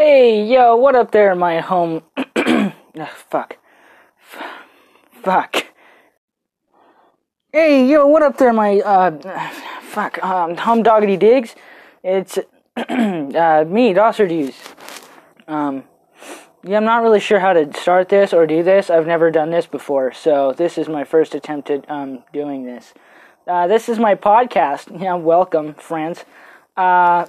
Hey, 0.00 0.44
yo, 0.44 0.76
what 0.76 0.94
up 0.94 1.10
there, 1.10 1.34
my 1.34 1.58
home? 1.58 2.04
Ugh, 2.16 2.72
fuck. 3.28 3.56
F- 4.22 4.42
fuck. 5.24 5.66
Hey, 7.52 7.84
yo, 7.84 8.06
what 8.06 8.22
up 8.22 8.38
there, 8.38 8.52
my, 8.52 8.78
uh, 8.78 9.18
fuck, 9.80 10.22
um, 10.22 10.56
home 10.56 10.84
doggity 10.84 11.18
digs? 11.18 11.56
It's, 12.04 12.38
uh, 12.76 13.64
me, 13.66 13.92
Dawserdoos. 13.92 14.54
Um, 15.48 15.82
yeah, 16.62 16.76
I'm 16.76 16.84
not 16.84 17.02
really 17.02 17.18
sure 17.18 17.40
how 17.40 17.52
to 17.52 17.76
start 17.76 18.08
this 18.08 18.32
or 18.32 18.46
do 18.46 18.62
this. 18.62 18.90
I've 18.90 19.08
never 19.08 19.32
done 19.32 19.50
this 19.50 19.66
before, 19.66 20.12
so 20.12 20.52
this 20.52 20.78
is 20.78 20.88
my 20.88 21.02
first 21.02 21.34
attempt 21.34 21.70
at, 21.70 21.90
um, 21.90 22.22
doing 22.32 22.64
this. 22.64 22.94
Uh, 23.48 23.66
this 23.66 23.88
is 23.88 23.98
my 23.98 24.14
podcast. 24.14 24.96
Yeah, 25.02 25.14
welcome, 25.14 25.74
friends. 25.74 26.24
Uh, 26.76 27.26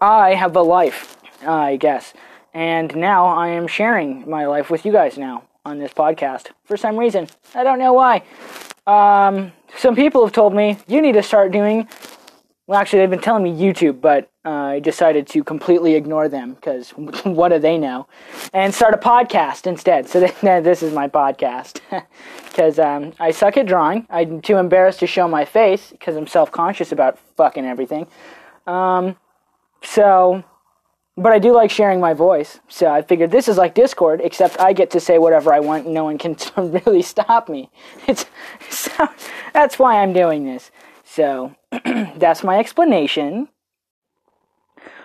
I 0.00 0.34
have 0.34 0.54
a 0.54 0.60
life, 0.60 1.15
I 1.44 1.76
guess. 1.76 2.12
And 2.54 2.94
now 2.96 3.26
I 3.26 3.48
am 3.48 3.66
sharing 3.66 4.28
my 4.28 4.46
life 4.46 4.70
with 4.70 4.86
you 4.86 4.92
guys 4.92 5.18
now 5.18 5.44
on 5.64 5.78
this 5.78 5.92
podcast 5.92 6.48
for 6.64 6.76
some 6.76 6.96
reason. 6.96 7.28
I 7.54 7.64
don't 7.64 7.78
know 7.78 7.92
why. 7.92 8.22
Um, 8.86 9.52
some 9.76 9.96
people 9.96 10.24
have 10.24 10.32
told 10.32 10.54
me 10.54 10.78
you 10.86 11.02
need 11.02 11.12
to 11.12 11.22
start 11.22 11.52
doing. 11.52 11.88
Well, 12.66 12.80
actually, 12.80 13.00
they've 13.00 13.10
been 13.10 13.20
telling 13.20 13.42
me 13.42 13.52
YouTube, 13.52 14.00
but 14.00 14.30
uh, 14.44 14.50
I 14.50 14.80
decided 14.80 15.26
to 15.28 15.44
completely 15.44 15.94
ignore 15.94 16.28
them 16.28 16.54
because 16.54 16.90
what 17.24 17.48
do 17.48 17.58
they 17.58 17.78
know? 17.78 18.06
And 18.52 18.72
start 18.74 18.94
a 18.94 18.96
podcast 18.96 19.66
instead. 19.66 20.08
So 20.08 20.20
this 20.42 20.82
is 20.82 20.92
my 20.92 21.08
podcast 21.08 21.80
because 22.44 22.78
um, 22.78 23.12
I 23.20 23.32
suck 23.32 23.56
at 23.56 23.66
drawing. 23.66 24.06
I'm 24.08 24.40
too 24.40 24.56
embarrassed 24.56 25.00
to 25.00 25.06
show 25.06 25.28
my 25.28 25.44
face 25.44 25.90
because 25.90 26.16
I'm 26.16 26.26
self 26.26 26.50
conscious 26.50 26.92
about 26.92 27.18
fucking 27.36 27.64
everything. 27.64 28.06
Um, 28.66 29.16
so, 29.82 30.42
but 31.16 31.32
I 31.32 31.38
do 31.38 31.52
like 31.54 31.70
sharing 31.70 32.00
my 32.00 32.12
voice. 32.12 32.60
So 32.68 32.90
I 32.90 33.02
figured 33.02 33.30
this 33.30 33.48
is 33.48 33.56
like 33.56 33.74
Discord, 33.74 34.20
except 34.22 34.60
I 34.60 34.72
get 34.72 34.90
to 34.90 35.00
say 35.00 35.18
whatever 35.18 35.52
I 35.52 35.60
want 35.60 35.86
and 35.86 35.94
no 35.94 36.04
one 36.04 36.18
can 36.18 36.36
really 36.56 37.02
stop 37.02 37.48
me. 37.48 37.70
It's, 38.06 38.26
so 38.68 39.08
that's 39.52 39.78
why 39.78 40.02
I'm 40.02 40.12
doing 40.12 40.44
this. 40.44 40.70
So 41.04 41.54
that's 42.16 42.44
my 42.44 42.58
explanation. 42.58 43.48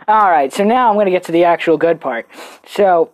Alright, 0.09 0.51
so 0.51 0.63
now 0.63 0.89
I'm 0.89 0.95
going 0.95 1.05
to 1.05 1.11
get 1.11 1.23
to 1.25 1.31
the 1.31 1.45
actual 1.45 1.77
good 1.77 2.01
part. 2.01 2.27
So, 2.65 3.11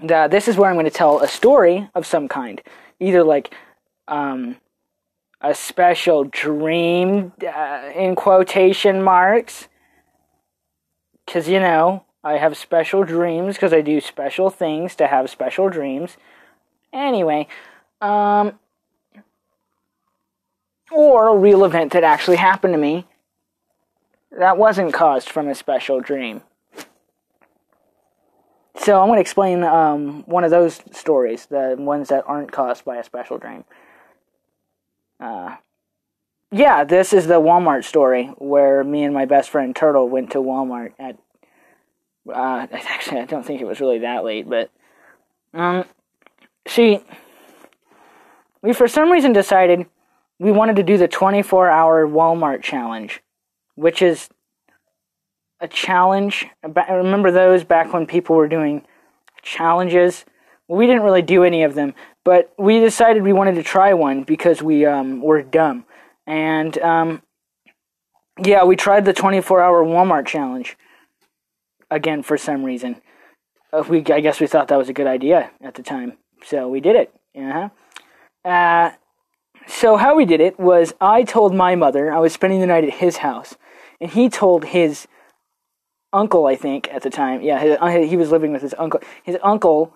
this 0.00 0.46
is 0.46 0.56
where 0.56 0.70
I'm 0.70 0.76
going 0.76 0.84
to 0.84 0.90
tell 0.90 1.20
a 1.20 1.26
story 1.26 1.88
of 1.94 2.06
some 2.06 2.28
kind. 2.28 2.62
Either 3.00 3.24
like 3.24 3.52
um, 4.06 4.56
a 5.40 5.54
special 5.54 6.24
dream, 6.24 7.32
uh, 7.42 7.90
in 7.96 8.14
quotation 8.14 9.02
marks. 9.02 9.66
Because, 11.28 11.46
you 11.46 11.60
know, 11.60 12.04
I 12.24 12.38
have 12.38 12.56
special 12.56 13.04
dreams 13.04 13.56
because 13.56 13.74
I 13.74 13.82
do 13.82 14.00
special 14.00 14.48
things 14.48 14.96
to 14.96 15.06
have 15.06 15.28
special 15.28 15.68
dreams. 15.68 16.16
Anyway, 16.90 17.46
um, 18.00 18.58
or 20.90 21.28
a 21.28 21.36
real 21.36 21.66
event 21.66 21.92
that 21.92 22.02
actually 22.02 22.38
happened 22.38 22.72
to 22.72 22.78
me 22.78 23.06
that 24.38 24.56
wasn't 24.56 24.94
caused 24.94 25.28
from 25.28 25.48
a 25.48 25.54
special 25.54 26.00
dream. 26.00 26.40
So 28.76 28.98
I'm 28.98 29.08
going 29.08 29.18
to 29.18 29.20
explain 29.20 29.64
um, 29.64 30.22
one 30.22 30.44
of 30.44 30.50
those 30.50 30.80
stories, 30.92 31.44
the 31.44 31.76
ones 31.78 32.08
that 32.08 32.24
aren't 32.26 32.52
caused 32.52 32.86
by 32.86 32.96
a 32.96 33.04
special 33.04 33.36
dream. 33.36 33.64
Uh, 35.20 35.56
yeah, 36.50 36.84
this 36.84 37.12
is 37.12 37.26
the 37.26 37.40
Walmart 37.40 37.84
story 37.84 38.26
where 38.38 38.82
me 38.82 39.04
and 39.04 39.12
my 39.12 39.26
best 39.26 39.50
friend 39.50 39.74
Turtle 39.74 40.08
went 40.08 40.30
to 40.32 40.38
Walmart 40.38 40.92
at. 40.98 41.18
Uh, 42.28 42.66
actually, 42.72 43.20
I 43.20 43.26
don't 43.26 43.44
think 43.44 43.60
it 43.60 43.66
was 43.66 43.80
really 43.80 43.98
that 43.98 44.24
late, 44.24 44.48
but 44.48 44.70
um, 45.54 45.84
she. 46.66 47.00
We 48.62 48.72
for 48.72 48.88
some 48.88 49.10
reason 49.10 49.32
decided 49.32 49.86
we 50.38 50.50
wanted 50.50 50.76
to 50.76 50.82
do 50.82 50.96
the 50.96 51.08
24 51.08 51.68
hour 51.68 52.06
Walmart 52.06 52.62
challenge, 52.62 53.22
which 53.74 54.02
is 54.02 54.28
a 55.60 55.68
challenge. 55.68 56.46
I 56.62 56.92
remember 56.92 57.30
those 57.30 57.64
back 57.64 57.92
when 57.92 58.06
people 58.06 58.36
were 58.36 58.48
doing 58.48 58.84
challenges. 59.42 60.24
We 60.66 60.86
didn't 60.86 61.02
really 61.02 61.22
do 61.22 61.44
any 61.44 61.62
of 61.62 61.74
them, 61.74 61.94
but 62.24 62.52
we 62.58 62.78
decided 62.80 63.22
we 63.22 63.32
wanted 63.32 63.54
to 63.54 63.62
try 63.62 63.94
one 63.94 64.22
because 64.22 64.62
we 64.62 64.84
um, 64.84 65.22
were 65.22 65.42
dumb. 65.42 65.84
And 66.28 66.76
um, 66.78 67.22
yeah, 68.44 68.62
we 68.64 68.76
tried 68.76 69.06
the 69.06 69.14
24 69.14 69.62
hour 69.62 69.82
Walmart 69.82 70.26
challenge 70.26 70.76
again 71.90 72.22
for 72.22 72.36
some 72.36 72.62
reason. 72.62 73.00
Uh, 73.72 73.82
we, 73.88 74.04
I 74.06 74.20
guess 74.20 74.38
we 74.38 74.46
thought 74.46 74.68
that 74.68 74.76
was 74.76 74.90
a 74.90 74.92
good 74.92 75.06
idea 75.06 75.50
at 75.62 75.74
the 75.74 75.82
time, 75.82 76.18
so 76.44 76.68
we 76.68 76.80
did 76.80 76.96
it. 76.96 77.14
Uh-huh. 77.34 77.70
Uh, 78.48 78.92
so 79.66 79.96
how 79.96 80.14
we 80.16 80.26
did 80.26 80.40
it 80.40 80.60
was 80.60 80.94
I 81.00 81.22
told 81.22 81.54
my 81.54 81.74
mother 81.74 82.12
I 82.12 82.18
was 82.18 82.34
spending 82.34 82.60
the 82.60 82.66
night 82.66 82.84
at 82.84 82.94
his 82.94 83.18
house, 83.18 83.56
and 83.98 84.10
he 84.10 84.28
told 84.28 84.66
his 84.66 85.08
uncle, 86.12 86.46
I 86.46 86.56
think 86.56 86.88
at 86.92 87.02
the 87.02 87.10
time. 87.10 87.40
Yeah, 87.40 87.58
his, 87.58 87.78
uh, 87.80 87.88
he 87.88 88.18
was 88.18 88.30
living 88.30 88.52
with 88.52 88.62
his 88.62 88.74
uncle. 88.78 89.00
His 89.22 89.38
uncle, 89.42 89.94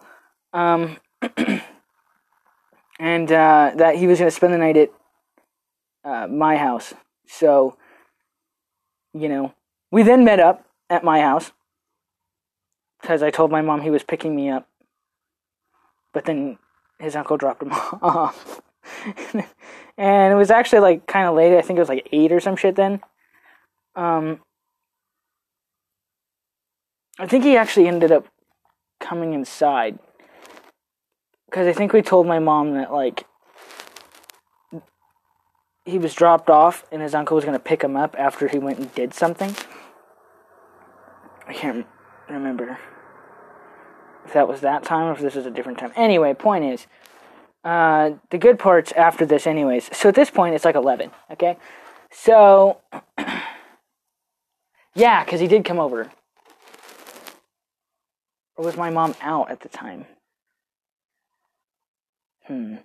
um, 0.54 0.96
and 2.98 3.30
uh, 3.30 3.72
that 3.76 3.96
he 3.96 4.06
was 4.06 4.18
going 4.18 4.30
to 4.30 4.34
spend 4.34 4.54
the 4.54 4.58
night 4.58 4.78
at 4.78 4.90
uh, 6.04 6.26
my 6.28 6.56
house. 6.56 6.94
So, 7.26 7.76
you 9.14 9.28
know, 9.28 9.54
we 9.90 10.02
then 10.02 10.24
met 10.24 10.40
up 10.40 10.66
at 10.90 11.04
my 11.04 11.20
house 11.20 11.52
because 13.00 13.22
I 13.22 13.30
told 13.30 13.50
my 13.50 13.62
mom 13.62 13.80
he 13.80 13.90
was 13.90 14.02
picking 14.02 14.34
me 14.34 14.50
up, 14.50 14.68
but 16.12 16.24
then 16.24 16.58
his 16.98 17.16
uncle 17.16 17.36
dropped 17.36 17.62
him 17.62 17.72
off. 18.02 18.60
and 19.96 20.32
it 20.32 20.36
was 20.36 20.50
actually 20.50 20.80
like 20.80 21.06
kind 21.06 21.28
of 21.28 21.34
late. 21.34 21.56
I 21.56 21.62
think 21.62 21.76
it 21.76 21.80
was 21.80 21.88
like 21.88 22.08
eight 22.12 22.32
or 22.32 22.40
some 22.40 22.56
shit 22.56 22.76
then. 22.76 23.00
Um, 23.94 24.40
I 27.18 27.26
think 27.26 27.44
he 27.44 27.56
actually 27.56 27.88
ended 27.88 28.10
up 28.10 28.26
coming 29.00 29.34
inside 29.34 29.98
because 31.46 31.66
I 31.66 31.72
think 31.72 31.92
we 31.92 32.00
told 32.00 32.26
my 32.26 32.38
mom 32.38 32.74
that 32.74 32.92
like 32.92 33.26
he 35.84 35.98
was 35.98 36.14
dropped 36.14 36.48
off 36.48 36.84
and 36.92 37.02
his 37.02 37.14
uncle 37.14 37.34
was 37.34 37.44
going 37.44 37.56
to 37.56 37.62
pick 37.62 37.82
him 37.82 37.96
up 37.96 38.14
after 38.18 38.48
he 38.48 38.58
went 38.58 38.78
and 38.78 38.94
did 38.94 39.14
something. 39.14 39.54
I 41.46 41.52
can't 41.52 41.86
remember 42.28 42.78
if 44.24 44.32
that 44.32 44.46
was 44.46 44.60
that 44.60 44.84
time 44.84 45.08
or 45.08 45.12
if 45.12 45.20
this 45.20 45.36
is 45.36 45.46
a 45.46 45.50
different 45.50 45.78
time. 45.78 45.92
Anyway, 45.96 46.32
point 46.34 46.64
is, 46.64 46.86
uh, 47.64 48.12
the 48.30 48.38
good 48.38 48.58
parts 48.58 48.92
after 48.92 49.26
this, 49.26 49.46
anyways. 49.46 49.94
So 49.96 50.08
at 50.08 50.14
this 50.14 50.30
point, 50.30 50.54
it's 50.54 50.64
like 50.64 50.74
11, 50.74 51.10
okay? 51.32 51.56
So, 52.10 52.78
yeah, 54.94 55.24
because 55.24 55.40
he 55.40 55.48
did 55.48 55.64
come 55.64 55.78
over. 55.78 56.10
Or 58.56 58.64
was 58.64 58.76
my 58.76 58.90
mom 58.90 59.14
out 59.20 59.50
at 59.50 59.60
the 59.60 59.68
time? 59.68 60.06
Hmm. 62.46 62.76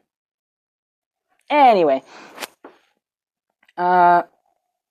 Anyway, 1.50 2.04
uh, 3.78 4.24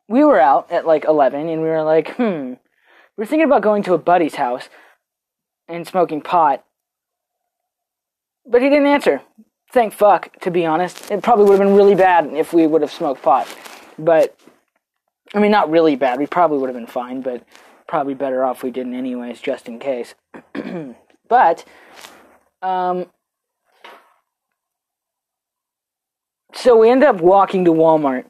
we 0.09 0.25
were 0.25 0.41
out 0.41 0.71
at 0.71 0.87
like 0.87 1.05
11 1.05 1.49
and 1.49 1.63
we 1.63 1.69
were 1.69 1.83
like, 1.83 2.15
hmm, 2.15 2.55
we 3.17 3.25
are 3.25 3.27
thinking 3.27 3.47
about 3.47 3.63
going 3.63 3.83
to 3.85 3.95
a 3.95 3.99
buddy's 3.99 4.37
house 4.37 4.69
and 5.69 5.87
smoking 5.87 6.21
pot. 6.21 6.65
But 8.47 8.63
he 8.63 8.69
didn't 8.69 8.87
answer. 8.87 9.23
Thank 9.73 9.93
fuck, 9.93 10.39
to 10.41 10.51
be 10.51 10.65
honest. 10.65 11.11
It 11.11 11.23
probably 11.23 11.47
would 11.47 11.59
have 11.59 11.69
been 11.69 11.77
really 11.77 11.97
bad 11.97 12.27
if 12.33 12.53
we 12.53 12.67
would 12.67 12.83
have 12.83 12.93
smoked 12.93 13.23
pot. 13.23 13.53
But, 13.99 14.39
I 15.35 15.41
mean, 15.41 15.51
not 15.51 15.71
really 15.71 15.97
bad. 15.97 16.19
We 16.19 16.27
probably 16.27 16.59
would 16.59 16.69
have 16.69 16.77
been 16.77 16.87
fine, 16.87 17.21
but 17.21 17.45
probably 17.89 18.15
better 18.15 18.45
off 18.45 18.63
we 18.63 18.71
didn't, 18.71 18.95
anyways, 18.95 19.41
just 19.41 19.67
in 19.67 19.81
case. 19.81 20.15
but, 21.29 21.65
um, 22.63 23.07
so 26.55 26.79
we 26.79 26.91
end 26.91 27.03
up 27.03 27.21
walking 27.21 27.65
to 27.65 27.73
Walmart, 27.73 28.27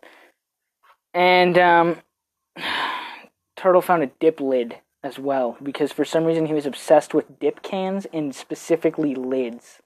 and 1.17 1.57
um, 1.59 1.97
Turtle 3.57 3.81
found 3.81 4.03
a 4.03 4.11
dip 4.21 4.39
lid 4.39 4.77
as 5.03 5.19
well 5.19 5.57
because 5.63 5.91
for 5.91 6.05
some 6.05 6.25
reason 6.25 6.47
he 6.47 6.53
was 6.53 6.67
obsessed 6.67 7.15
with 7.15 7.41
dip 7.41 7.63
cans 7.63 8.07
and 8.13 8.35
specifically 8.35 9.15
lids. 9.15 9.81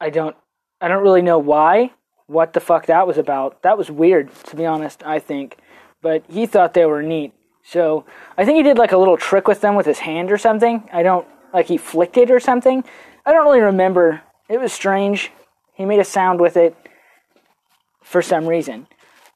I 0.00 0.08
don't 0.10 0.36
I 0.80 0.86
don't 0.86 1.02
really 1.02 1.22
know 1.22 1.38
why, 1.38 1.90
what 2.26 2.52
the 2.52 2.60
fuck 2.60 2.86
that 2.86 3.06
was 3.06 3.18
about. 3.18 3.62
That 3.62 3.76
was 3.76 3.90
weird 3.90 4.32
to 4.44 4.56
be 4.56 4.64
honest, 4.64 5.02
I 5.04 5.18
think, 5.18 5.58
but 6.00 6.22
he 6.28 6.46
thought 6.46 6.72
they 6.72 6.86
were 6.86 7.02
neat. 7.02 7.32
So, 7.64 8.06
I 8.38 8.46
think 8.46 8.56
he 8.56 8.62
did 8.62 8.78
like 8.78 8.92
a 8.92 8.96
little 8.96 9.18
trick 9.18 9.46
with 9.46 9.60
them 9.60 9.74
with 9.74 9.84
his 9.84 9.98
hand 9.98 10.32
or 10.32 10.38
something. 10.38 10.88
I 10.90 11.02
don't 11.02 11.26
like 11.52 11.66
he 11.66 11.76
flicked 11.76 12.16
it 12.16 12.30
or 12.30 12.40
something. 12.40 12.82
I 13.26 13.32
don't 13.32 13.44
really 13.44 13.60
remember. 13.60 14.22
It 14.48 14.58
was 14.58 14.72
strange. 14.72 15.32
He 15.74 15.84
made 15.84 15.98
a 15.98 16.04
sound 16.04 16.40
with 16.40 16.56
it 16.56 16.74
for 18.02 18.22
some 18.22 18.46
reason. 18.46 18.86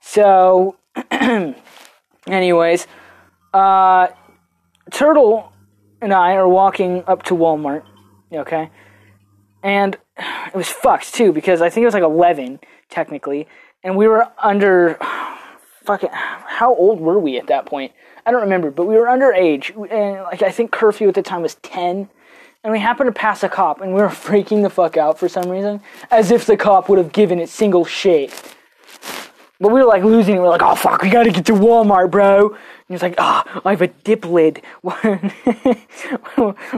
So, 0.05 0.77
anyways, 2.27 2.87
uh, 3.55 4.09
Turtle 4.91 5.53
and 6.03 6.13
I 6.13 6.35
are 6.35 6.49
walking 6.49 7.05
up 7.07 7.23
to 7.25 7.35
Walmart, 7.35 7.85
okay? 8.33 8.71
And 9.63 9.97
it 10.19 10.55
was 10.55 10.69
fucked 10.69 11.15
too 11.15 11.33
because 11.33 11.63
I 11.63 11.71
think 11.71 11.83
it 11.83 11.87
was 11.87 11.95
like 11.95 12.03
11 12.03 12.61
technically, 12.91 13.47
and 13.83 13.97
we 13.97 14.09
were 14.09 14.29
under 14.39 14.99
fucking 15.85 16.11
how 16.13 16.75
old 16.75 17.01
were 17.01 17.19
we 17.19 17.39
at 17.39 17.47
that 17.47 17.65
point? 17.65 17.93
I 18.27 18.33
don't 18.33 18.43
remember, 18.43 18.71
but 18.71 18.87
we 18.87 18.97
were 18.97 19.07
underage, 19.07 19.71
and 19.91 20.23
like 20.25 20.43
I 20.43 20.51
think 20.51 20.73
curfew 20.73 21.09
at 21.09 21.15
the 21.15 21.23
time 21.23 21.43
was 21.43 21.55
10 21.57 22.09
and 22.65 22.73
we 22.73 22.79
happened 22.79 23.09
to 23.09 23.19
pass 23.19 23.43
a 23.43 23.49
cop 23.49 23.81
and 23.81 23.95
we 23.95 24.01
were 24.01 24.09
freaking 24.09 24.63
the 24.63 24.71
fuck 24.71 24.97
out 24.97 25.19
for 25.19 25.29
some 25.29 25.49
reason 25.49 25.81
as 26.11 26.31
if 26.31 26.45
the 26.45 26.57
cop 26.57 26.89
would 26.89 26.99
have 26.99 27.13
given 27.13 27.39
it 27.39 27.49
single 27.49 27.85
shit 27.85 28.57
but 29.63 29.73
we 29.73 29.81
were 29.81 29.87
like 29.87 30.05
losing 30.05 30.35
we 30.35 30.41
are 30.41 30.49
like 30.49 30.63
oh 30.63 30.75
fuck 30.75 31.03
we 31.03 31.09
gotta 31.09 31.31
get 31.31 31.47
to 31.47 31.53
walmart 31.53 32.11
bro. 32.11 32.51
And 32.51 32.59
he's 32.89 33.03
like 33.03 33.15
ah 33.19 33.45
oh, 33.55 33.63
i 33.65 33.71
have 33.71 33.83
a 33.83 33.89
dip 33.89 34.25
lid. 34.27 34.63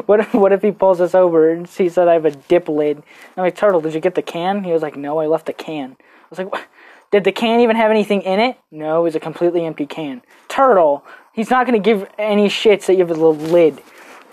What 0.06 0.20
if, 0.20 0.34
what 0.34 0.52
if 0.52 0.62
he 0.62 0.70
pulls 0.70 1.00
us 1.00 1.14
over 1.14 1.50
and 1.50 1.66
he 1.66 1.88
said 1.88 2.08
i 2.08 2.12
have 2.12 2.24
a 2.24 2.30
dip 2.30 2.68
lid. 2.68 3.02
I'm 3.36 3.42
like 3.42 3.56
turtle 3.56 3.80
did 3.80 3.94
you 3.94 4.00
get 4.00 4.14
the 4.14 4.22
can? 4.22 4.62
He 4.64 4.72
was 4.72 4.82
like 4.82 4.96
no 4.96 5.18
i 5.18 5.26
left 5.26 5.46
the 5.46 5.52
can. 5.52 5.96
I 6.00 6.26
was 6.30 6.38
like 6.38 6.52
what? 6.52 6.66
did 7.10 7.24
the 7.24 7.32
can 7.32 7.60
even 7.60 7.76
have 7.76 7.90
anything 7.90 8.22
in 8.22 8.38
it? 8.38 8.58
No 8.70 9.00
it 9.00 9.04
was 9.04 9.14
a 9.16 9.20
completely 9.20 9.64
empty 9.64 9.86
can. 9.86 10.22
Turtle 10.48 11.04
he's 11.34 11.50
not 11.50 11.66
to 11.66 11.78
give 11.78 12.08
any 12.18 12.48
shits 12.48 12.86
that 12.86 12.94
you 12.94 13.00
have 13.00 13.10
a 13.10 13.14
little 13.14 13.34
lid. 13.34 13.82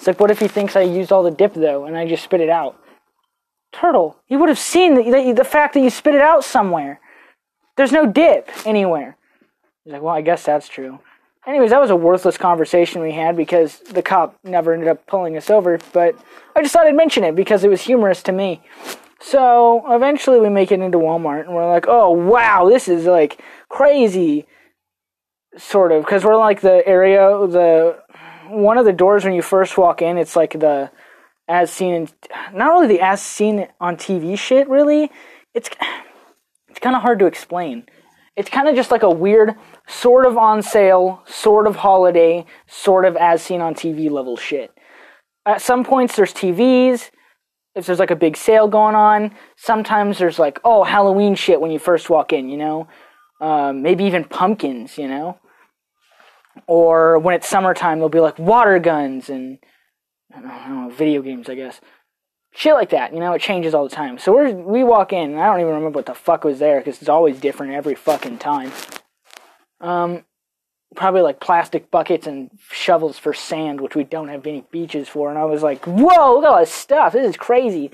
It's 0.02 0.08
like, 0.08 0.20
what 0.20 0.32
if 0.32 0.40
he 0.40 0.48
thinks 0.48 0.76
I 0.76 0.82
used 0.82 1.12
all 1.12 1.22
the 1.22 1.30
dip 1.30 1.54
though, 1.54 1.86
and 1.86 1.98
I 1.98 2.08
just 2.08 2.24
spit 2.24 2.42
it 2.42 2.50
out? 2.50 2.76
Turtle, 3.72 4.18
he 4.26 4.36
would 4.36 4.50
have 4.50 4.58
seen 4.58 4.96
the, 4.96 5.04
the, 5.04 5.34
the 5.34 5.44
fact 5.44 5.74
that 5.74 5.82
you 5.82 5.90
spit 5.90 6.16
it 6.16 6.22
out 6.22 6.44
somewhere. 6.44 7.00
There's 7.78 7.92
no 7.92 8.06
dip 8.06 8.50
anywhere. 8.66 9.18
He's 9.84 9.94
like, 9.94 10.02
well, 10.02 10.16
I 10.16 10.22
guess 10.22 10.44
that's 10.44 10.68
true. 10.68 11.00
Anyways, 11.48 11.72
that 11.72 11.82
was 11.82 11.90
a 11.90 11.96
worthless 11.96 12.38
conversation 12.38 13.02
we 13.02 13.14
had 13.14 13.36
because 13.36 13.80
the 13.80 14.04
cop 14.04 14.38
never 14.44 14.74
ended 14.74 14.88
up 14.88 15.08
pulling 15.08 15.36
us 15.38 15.50
over, 15.50 15.80
but 15.92 16.16
I 16.56 16.62
just 16.62 16.74
thought 16.74 16.86
I'd 16.86 16.96
mention 16.96 17.24
it 17.24 17.36
because 17.36 17.64
it 17.64 17.70
was 17.70 17.82
humorous 17.82 18.22
to 18.24 18.32
me. 18.32 18.62
So 19.20 19.84
eventually 19.88 20.40
we 20.40 20.50
make 20.50 20.72
it 20.72 20.82
into 20.82 21.00
Walmart 21.00 21.46
and 21.46 21.56
we're 21.56 21.68
like, 21.68 21.86
oh 21.88 22.12
wow, 22.12 22.70
this 22.70 22.88
is 22.88 23.06
like 23.06 23.42
crazy, 23.70 24.46
sort 25.58 25.92
of, 25.92 26.04
because 26.04 26.24
we're 26.24 26.38
like 26.38 26.62
the 26.62 26.88
area, 26.88 27.22
the 27.48 27.98
one 28.48 28.78
of 28.78 28.86
the 28.86 28.94
doors 28.94 29.24
when 29.24 29.34
you 29.34 29.42
first 29.42 29.78
walk 29.78 30.02
in, 30.02 30.18
it's 30.18 30.36
like 30.36 30.60
the 30.60 30.92
as 31.48 31.72
seen 31.72 31.94
in, 31.94 32.10
not 32.54 32.68
really 32.68 32.88
the 32.88 33.02
as 33.02 33.22
seen 33.22 33.68
on 33.80 33.96
TV 33.96 34.38
shit. 34.38 34.70
Really, 34.70 35.10
it's 35.54 35.70
it's 36.72 36.80
kind 36.80 36.96
of 36.96 37.02
hard 37.02 37.20
to 37.20 37.26
explain. 37.26 37.86
It's 38.38 38.50
kind 38.50 38.70
of 38.70 38.76
just 38.76 38.92
like 38.92 39.04
a 39.04 39.10
weird, 39.10 39.56
sort 39.88 40.26
of 40.26 40.38
on 40.38 40.62
sale, 40.62 41.22
sort 41.28 41.68
of 41.68 41.76
holiday, 41.76 42.46
sort 42.66 43.04
of 43.04 43.18
as 43.18 43.42
seen 43.42 43.60
on 43.60 43.76
TV 43.76 44.10
level 44.10 44.38
shit. 44.38 44.72
At 45.46 45.62
some 45.62 45.84
points, 45.84 46.16
there's 46.16 46.34
TVs. 46.34 47.12
If 47.76 47.86
there's 47.86 48.00
like 48.00 48.10
a 48.10 48.16
big 48.16 48.38
sale 48.38 48.70
going 48.70 48.96
on, 48.96 49.36
sometimes 49.58 50.18
there's 50.18 50.40
like, 50.40 50.62
oh, 50.64 50.86
Halloween 50.86 51.36
shit 51.36 51.60
when 51.60 51.72
you 51.72 51.80
first 51.80 52.10
walk 52.10 52.32
in, 52.32 52.48
you 52.48 52.58
know? 52.58 52.88
Um, 53.42 53.82
maybe 53.82 54.06
even 54.06 54.24
pumpkins, 54.24 54.98
you 54.98 55.10
know? 55.10 55.38
Or 56.68 57.20
when 57.20 57.36
it's 57.36 57.50
summertime, 57.50 57.98
there'll 57.98 58.10
be 58.10 58.22
like 58.22 58.40
water 58.40 58.80
guns 58.80 59.30
and 59.30 59.58
I 60.34 60.40
don't 60.40 60.70
know, 60.70 60.90
video 60.90 61.22
games, 61.22 61.50
I 61.50 61.56
guess. 61.56 61.82
Shit 62.54 62.74
like 62.74 62.90
that, 62.90 63.14
you 63.14 63.20
know, 63.20 63.32
it 63.34 63.42
changes 63.42 63.74
all 63.74 63.88
the 63.88 63.96
time. 63.96 64.20
So 64.20 64.38
we 64.38 64.54
we 64.54 64.84
walk 64.84 65.14
in, 65.14 65.32
and 65.32 65.40
I 65.40 65.46
don't 65.48 65.62
even 65.62 65.74
remember 65.74 65.98
what 65.98 66.06
the 66.06 66.14
fuck 66.14 66.44
was 66.44 66.60
there 66.60 66.80
because 66.80 67.00
it's 67.00 67.10
always 67.10 67.40
different 67.40 67.74
every 67.74 67.96
fucking 67.96 68.40
time. 68.40 68.72
Um, 69.80 70.26
probably 70.96 71.22
like 71.22 71.40
plastic 71.40 71.90
buckets 71.90 72.28
and 72.28 72.52
shovels 72.70 73.18
for 73.18 73.34
sand, 73.34 73.80
which 73.80 73.96
we 73.96 74.04
don't 74.04 74.28
have 74.28 74.46
any 74.46 74.66
beaches 74.70 75.08
for. 75.08 75.30
And 75.30 75.40
I 75.40 75.46
was 75.46 75.64
like, 75.64 75.86
"Whoa, 75.86 76.36
look 76.36 76.44
at 76.44 76.50
all 76.50 76.60
this 76.60 76.74
stuff! 76.74 77.14
This 77.14 77.30
is 77.30 77.38
crazy." 77.38 77.90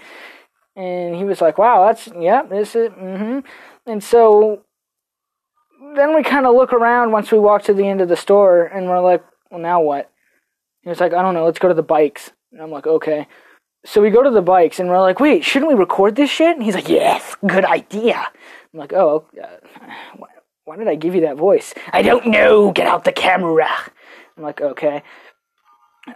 And 0.76 1.16
he 1.16 1.24
was 1.24 1.40
like, 1.40 1.60
"Wow, 1.60 1.86
that's 1.86 2.10
yeah, 2.20 2.42
this 2.44 2.76
is." 2.76 2.90
Mm-hmm. 2.90 3.40
And 3.86 4.04
so 4.04 4.64
then 5.96 6.16
we 6.16 6.24
kind 6.24 6.46
of 6.46 6.56
look 6.56 6.74
around 6.74 7.12
once 7.12 7.32
we 7.32 7.40
walk 7.40 7.64
to 7.64 7.74
the 7.74 7.88
end 7.88 8.02
of 8.02 8.10
the 8.10 8.18
store 8.18 8.66
and 8.66 8.88
we're 8.88 9.00
like, 9.00 9.24
well, 9.50 9.60
now 9.60 9.82
what? 9.82 10.12
He 10.82 10.90
was 10.90 11.00
like, 11.00 11.14
I 11.14 11.22
don't 11.22 11.34
know, 11.34 11.46
let's 11.46 11.60
go 11.60 11.68
to 11.68 11.74
the 11.74 11.84
bikes. 11.84 12.32
And 12.52 12.62
I'm 12.62 12.72
like, 12.72 12.88
okay. 12.88 13.28
So 13.88 14.02
we 14.02 14.10
go 14.10 14.22
to 14.22 14.30
the 14.30 14.42
bikes 14.42 14.82
and 14.82 14.90
we're 14.90 15.00
like, 15.00 15.22
wait, 15.22 15.46
shouldn't 15.46 15.72
we 15.72 15.74
record 15.74 16.18
this 16.18 16.30
shit? 16.30 16.58
And 16.58 16.62
he's 16.62 16.76
like, 16.76 16.90
yes, 16.90 17.38
good 17.48 17.64
idea. 17.64 18.18
I'm 18.74 18.80
like, 18.80 18.92
oh, 18.92 19.26
uh, 19.42 19.48
why, 20.18 20.28
why 20.66 20.76
did 20.76 20.90
I 20.90 20.96
give 20.96 21.16
you 21.16 21.22
that 21.22 21.38
voice? 21.38 21.74
I 21.94 22.02
don't 22.02 22.28
know, 22.28 22.74
get 22.74 22.86
out 22.86 23.06
the 23.06 23.14
camera. 23.14 23.70
I'm 24.36 24.44
like, 24.44 24.60
okay. 24.60 25.04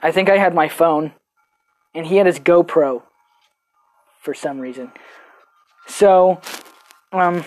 I 0.03 0.11
think 0.11 0.29
I 0.29 0.37
had 0.37 0.53
my 0.53 0.67
phone 0.67 1.13
and 1.95 2.05
he 2.05 2.17
had 2.17 2.25
his 2.25 2.39
GoPro 2.39 3.03
for 4.19 4.33
some 4.33 4.59
reason. 4.59 4.91
So, 5.87 6.41
um, 7.13 7.45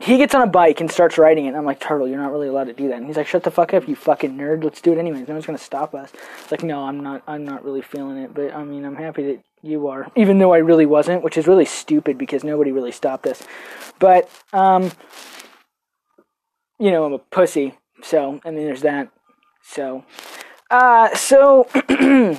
he 0.00 0.18
gets 0.18 0.34
on 0.34 0.42
a 0.42 0.46
bike 0.46 0.80
and 0.80 0.90
starts 0.90 1.18
riding 1.18 1.44
it. 1.44 1.48
And 1.48 1.56
I'm 1.56 1.64
like, 1.64 1.78
Turtle, 1.78 2.08
you're 2.08 2.18
not 2.18 2.32
really 2.32 2.48
allowed 2.48 2.64
to 2.64 2.72
do 2.72 2.88
that. 2.88 2.96
And 2.96 3.06
he's 3.06 3.16
like, 3.16 3.26
Shut 3.26 3.44
the 3.44 3.50
fuck 3.50 3.72
up, 3.74 3.88
you 3.88 3.94
fucking 3.94 4.36
nerd. 4.36 4.64
Let's 4.64 4.80
do 4.80 4.92
it 4.92 4.98
anyways. 4.98 5.28
No 5.28 5.34
one's 5.34 5.46
gonna 5.46 5.58
stop 5.58 5.94
us. 5.94 6.12
It's 6.42 6.50
like, 6.50 6.62
no, 6.62 6.84
I'm 6.84 7.00
not. 7.00 7.22
I'm 7.26 7.44
not 7.44 7.64
really 7.64 7.82
feeling 7.82 8.18
it. 8.18 8.34
But 8.34 8.54
I 8.54 8.64
mean, 8.64 8.84
I'm 8.84 8.96
happy 8.96 9.22
that 9.24 9.42
you 9.62 9.86
are, 9.88 10.10
even 10.16 10.38
though 10.38 10.52
I 10.52 10.58
really 10.58 10.86
wasn't, 10.86 11.22
which 11.22 11.38
is 11.38 11.46
really 11.46 11.64
stupid 11.64 12.18
because 12.18 12.44
nobody 12.44 12.72
really 12.72 12.92
stopped 12.92 13.26
us. 13.26 13.42
But 13.98 14.28
um, 14.52 14.90
you 16.78 16.90
know, 16.90 17.04
I'm 17.04 17.12
a 17.12 17.18
pussy. 17.18 17.74
So 18.02 18.40
I 18.44 18.50
mean, 18.50 18.64
there's 18.64 18.82
that. 18.82 19.10
So, 19.62 20.04
uh, 20.70 21.14
so 21.14 21.68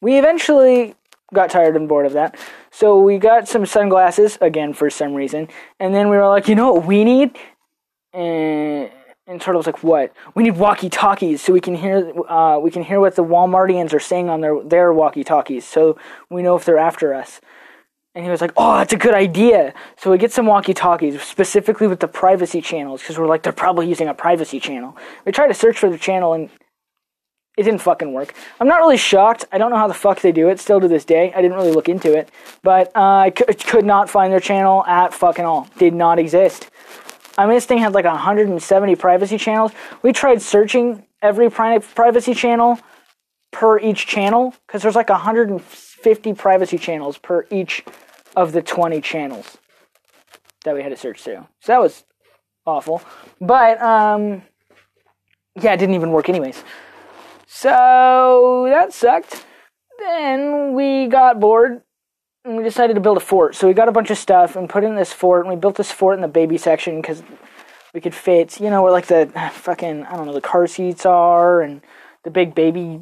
we 0.00 0.18
eventually 0.18 0.94
got 1.34 1.50
tired 1.50 1.76
and 1.76 1.88
bored 1.88 2.06
of 2.06 2.12
that. 2.12 2.38
So 2.70 3.00
we 3.00 3.18
got 3.18 3.48
some 3.48 3.66
sunglasses 3.66 4.38
again 4.40 4.72
for 4.72 4.90
some 4.90 5.14
reason, 5.14 5.48
and 5.80 5.94
then 5.94 6.08
we 6.08 6.16
were 6.16 6.28
like, 6.28 6.48
you 6.48 6.54
know 6.54 6.72
what 6.72 6.86
we 6.86 7.04
need? 7.04 7.36
And 8.12 8.90
and 9.28 9.40
Turtle 9.40 9.58
was 9.58 9.66
like, 9.66 9.82
"What? 9.82 10.12
We 10.34 10.44
need 10.44 10.56
walkie-talkies 10.56 11.42
so 11.42 11.52
we 11.52 11.60
can 11.60 11.74
hear 11.74 12.12
uh, 12.28 12.58
we 12.60 12.70
can 12.70 12.84
hear 12.84 13.00
what 13.00 13.16
the 13.16 13.24
Walmartians 13.24 13.92
are 13.92 14.00
saying 14.00 14.28
on 14.28 14.40
their 14.40 14.62
their 14.62 14.92
walkie-talkies, 14.92 15.64
so 15.64 15.98
we 16.30 16.42
know 16.42 16.54
if 16.56 16.64
they're 16.64 16.78
after 16.78 17.12
us." 17.12 17.40
And 18.14 18.24
he 18.24 18.30
was 18.30 18.40
like, 18.40 18.52
"Oh, 18.56 18.76
that's 18.76 18.92
a 18.92 18.96
good 18.96 19.14
idea." 19.14 19.74
So 19.96 20.10
we 20.12 20.18
get 20.18 20.32
some 20.32 20.46
walkie-talkies, 20.46 21.20
specifically 21.22 21.88
with 21.88 22.00
the 22.00 22.08
privacy 22.08 22.60
channels, 22.60 23.00
because 23.00 23.18
we're 23.18 23.26
like, 23.26 23.42
they're 23.42 23.52
probably 23.52 23.88
using 23.88 24.08
a 24.08 24.14
privacy 24.14 24.60
channel. 24.60 24.96
We 25.24 25.32
try 25.32 25.48
to 25.48 25.54
search 25.54 25.78
for 25.78 25.90
the 25.90 25.98
channel, 25.98 26.32
and 26.32 26.48
it 27.56 27.62
didn't 27.62 27.80
fucking 27.80 28.12
work. 28.12 28.34
I'm 28.60 28.68
not 28.68 28.80
really 28.80 28.98
shocked. 28.98 29.46
I 29.50 29.58
don't 29.58 29.70
know 29.70 29.78
how 29.78 29.88
the 29.88 29.94
fuck 29.94 30.20
they 30.20 30.32
do 30.32 30.48
it 30.48 30.60
still 30.60 30.80
to 30.80 30.88
this 30.88 31.04
day. 31.04 31.32
I 31.34 31.40
didn't 31.40 31.56
really 31.56 31.72
look 31.72 31.88
into 31.88 32.12
it. 32.12 32.30
But 32.62 32.88
uh, 32.94 33.00
I 33.00 33.32
c- 33.36 33.44
could 33.64 33.84
not 33.84 34.10
find 34.10 34.32
their 34.32 34.40
channel 34.40 34.84
at 34.84 35.14
fucking 35.14 35.44
all. 35.44 35.68
Did 35.78 35.94
not 35.94 36.18
exist. 36.18 36.70
I 37.38 37.46
mean, 37.46 37.54
this 37.54 37.66
thing 37.66 37.78
had 37.78 37.94
like 37.94 38.04
170 38.04 38.96
privacy 38.96 39.38
channels. 39.38 39.72
We 40.02 40.12
tried 40.12 40.42
searching 40.42 41.06
every 41.22 41.50
pri- 41.50 41.78
privacy 41.78 42.34
channel 42.34 42.78
per 43.52 43.78
each 43.78 44.06
channel 44.06 44.54
because 44.66 44.82
there's 44.82 44.96
like 44.96 45.08
150 45.08 46.34
privacy 46.34 46.78
channels 46.78 47.16
per 47.16 47.46
each 47.50 47.84
of 48.34 48.52
the 48.52 48.60
20 48.60 49.00
channels 49.00 49.56
that 50.64 50.74
we 50.74 50.82
had 50.82 50.90
to 50.90 50.96
search 50.96 51.22
through. 51.22 51.46
So 51.60 51.72
that 51.72 51.80
was 51.80 52.04
awful. 52.66 53.00
But, 53.40 53.80
um, 53.80 54.42
yeah, 55.58 55.72
it 55.72 55.78
didn't 55.78 55.94
even 55.94 56.10
work 56.10 56.28
anyways. 56.28 56.62
So 57.46 58.66
that 58.68 58.92
sucked. 58.92 59.46
Then 59.98 60.74
we 60.74 61.06
got 61.06 61.40
bored 61.40 61.82
and 62.44 62.56
we 62.56 62.62
decided 62.62 62.94
to 62.94 63.00
build 63.00 63.16
a 63.16 63.20
fort. 63.20 63.54
So 63.54 63.66
we 63.66 63.74
got 63.74 63.88
a 63.88 63.92
bunch 63.92 64.10
of 64.10 64.18
stuff 64.18 64.56
and 64.56 64.68
put 64.68 64.84
in 64.84 64.94
this 64.94 65.12
fort, 65.12 65.46
and 65.46 65.54
we 65.54 65.58
built 65.58 65.76
this 65.76 65.90
fort 65.90 66.14
in 66.14 66.20
the 66.20 66.28
baby 66.28 66.58
section 66.58 67.00
because 67.00 67.22
we 67.94 68.00
could 68.00 68.14
fit, 68.14 68.60
you 68.60 68.70
know, 68.70 68.82
where 68.82 68.92
like 68.92 69.06
the 69.06 69.30
fucking 69.52 70.04
I 70.04 70.16
don't 70.16 70.26
know 70.26 70.34
the 70.34 70.40
car 70.40 70.66
seats 70.66 71.06
are 71.06 71.62
and 71.62 71.80
the 72.24 72.30
big 72.30 72.54
baby, 72.54 73.00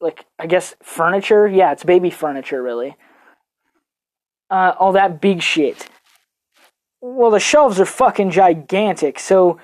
like 0.00 0.26
I 0.38 0.46
guess 0.46 0.74
furniture. 0.82 1.46
Yeah, 1.46 1.72
it's 1.72 1.84
baby 1.84 2.10
furniture 2.10 2.62
really. 2.62 2.96
Uh, 4.50 4.72
all 4.78 4.92
that 4.92 5.20
big 5.20 5.42
shit. 5.42 5.88
Well, 7.00 7.30
the 7.30 7.38
shelves 7.38 7.78
are 7.78 7.86
fucking 7.86 8.30
gigantic, 8.30 9.18
so 9.20 9.58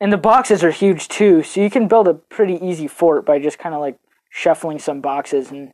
and 0.00 0.12
the 0.12 0.18
boxes 0.18 0.62
are 0.64 0.70
huge 0.70 1.08
too, 1.08 1.42
so 1.42 1.60
you 1.60 1.70
can 1.70 1.88
build 1.88 2.08
a 2.08 2.14
pretty 2.14 2.54
easy 2.64 2.88
fort 2.88 3.24
by 3.24 3.38
just 3.38 3.58
kind 3.58 3.74
of 3.74 3.80
like 3.80 3.98
shuffling 4.30 4.78
some 4.78 5.00
boxes, 5.00 5.50
and 5.50 5.72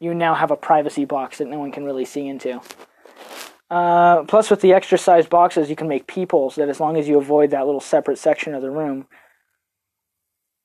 you 0.00 0.14
now 0.14 0.34
have 0.34 0.50
a 0.50 0.56
privacy 0.56 1.04
box 1.04 1.38
that 1.38 1.48
no 1.48 1.58
one 1.58 1.72
can 1.72 1.84
really 1.84 2.04
see 2.04 2.26
into. 2.26 2.60
Uh, 3.70 4.22
plus, 4.24 4.50
with 4.50 4.62
the 4.62 4.72
extra 4.72 4.96
sized 4.96 5.28
boxes, 5.28 5.68
you 5.68 5.76
can 5.76 5.88
make 5.88 6.06
peepholes 6.06 6.54
that, 6.54 6.68
as 6.68 6.80
long 6.80 6.96
as 6.96 7.06
you 7.06 7.18
avoid 7.18 7.50
that 7.50 7.66
little 7.66 7.80
separate 7.80 8.18
section 8.18 8.54
of 8.54 8.62
the 8.62 8.70
room, 8.70 9.06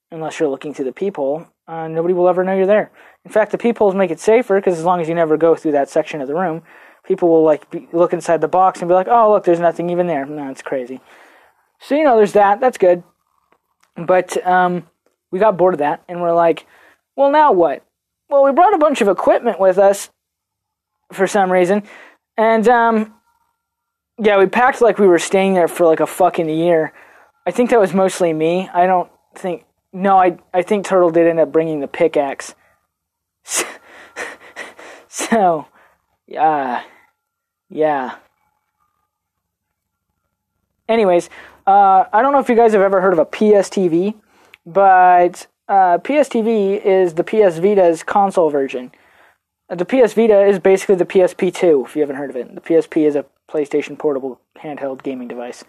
unless 0.10 0.40
you're 0.40 0.50
looking 0.50 0.74
through 0.74 0.86
the 0.86 0.94
peephole, 0.94 1.48
uh, 1.68 1.88
nobody 1.88 2.14
will 2.14 2.30
ever 2.30 2.44
know 2.44 2.56
you're 2.56 2.66
there. 2.66 2.92
In 3.26 3.32
fact, 3.32 3.52
the 3.52 3.58
peepholes 3.58 3.96
make 3.96 4.12
it 4.12 4.20
safer 4.20 4.60
because 4.60 4.78
as 4.78 4.86
long 4.86 5.02
as 5.02 5.10
you 5.10 5.16
never 5.16 5.38
go 5.38 5.56
through 5.56 5.72
that 5.74 5.90
section 5.90 6.22
of 6.22 6.28
the 6.28 6.36
room, 6.36 6.62
people 7.04 7.28
will 7.30 7.44
like 7.44 7.70
be, 7.70 7.88
look 7.92 8.14
inside 8.14 8.40
the 8.40 8.48
box 8.48 8.80
and 8.80 8.88
be 8.88 8.94
like, 8.94 9.08
"Oh, 9.10 9.32
look, 9.32 9.44
there's 9.44 9.60
nothing 9.60 9.90
even 9.90 10.08
there." 10.08 10.26
No, 10.26 10.50
it's 10.50 10.62
crazy. 10.62 11.02
So, 11.80 11.96
you 11.96 12.04
know, 12.04 12.16
there's 12.16 12.34
that. 12.34 12.60
That's 12.60 12.78
good. 12.78 13.04
But 13.96 14.46
um, 14.46 14.88
we 15.32 15.40
got 15.40 15.58
bored 15.58 15.76
of 15.76 15.80
that, 15.80 16.04
and 16.08 16.22
we're 16.22 16.34
like, 16.34 16.66
well, 17.16 17.32
now 17.32 17.52
what? 17.52 17.86
Well, 18.30 18.44
we 18.44 18.52
brought 18.52 18.74
a 18.74 18.80
bunch 18.80 19.02
of 19.02 19.08
equipment 19.08 19.60
with 19.60 19.78
us 19.78 20.10
for 21.12 21.28
some 21.28 21.52
reason, 21.52 21.84
and 22.38 22.68
um, 22.68 23.14
yeah, 24.18 24.40
we 24.40 24.48
packed 24.48 24.82
like 24.82 24.98
we 24.98 25.08
were 25.08 25.20
staying 25.20 25.54
there 25.54 25.68
for 25.68 25.86
like 25.86 26.00
a 26.00 26.08
fucking 26.08 26.50
year. 26.50 26.94
I 27.46 27.52
think 27.52 27.70
that 27.70 27.80
was 27.80 27.94
mostly 27.94 28.34
me. 28.34 28.70
I 28.74 28.88
don't 28.88 29.10
think. 29.36 29.66
No, 29.92 30.18
I 30.18 30.38
I 30.54 30.64
think 30.64 30.86
Turtle 30.86 31.12
did 31.12 31.28
end 31.28 31.40
up 31.40 31.52
bringing 31.52 31.80
the 31.80 31.88
pickaxe. 31.88 32.56
so, 35.08 35.68
yeah, 36.26 36.84
yeah. 37.70 38.16
Anyways, 40.90 41.30
uh, 41.66 42.06
I 42.12 42.22
don't 42.22 42.34
know 42.34 42.40
if 42.40 42.50
you 42.50 42.56
guys 42.56 42.74
have 42.74 42.82
ever 42.82 43.00
heard 43.02 43.14
of 43.14 43.20
a 43.20 43.26
PSTV, 43.26 44.16
but 44.66 45.48
uh, 45.68 45.98
PSTV 46.00 46.84
is 46.84 47.14
the 47.14 47.24
PS 47.24 47.58
Vita's 47.58 48.04
console 48.04 48.50
version. 48.50 48.92
The 49.70 49.86
PS 49.86 50.14
Vita 50.14 50.46
is 50.46 50.60
basically 50.60 50.96
the 50.96 51.06
PSP2, 51.06 51.86
if 51.86 51.96
you 51.96 52.02
haven't 52.02 52.18
heard 52.18 52.30
of 52.30 52.36
it. 52.36 52.54
The 52.54 52.62
PSP 52.62 53.08
is 53.08 53.16
a 53.16 53.26
PlayStation 53.50 53.98
portable 53.98 54.42
handheld 54.58 55.04
gaming 55.04 55.28
device. 55.28 55.64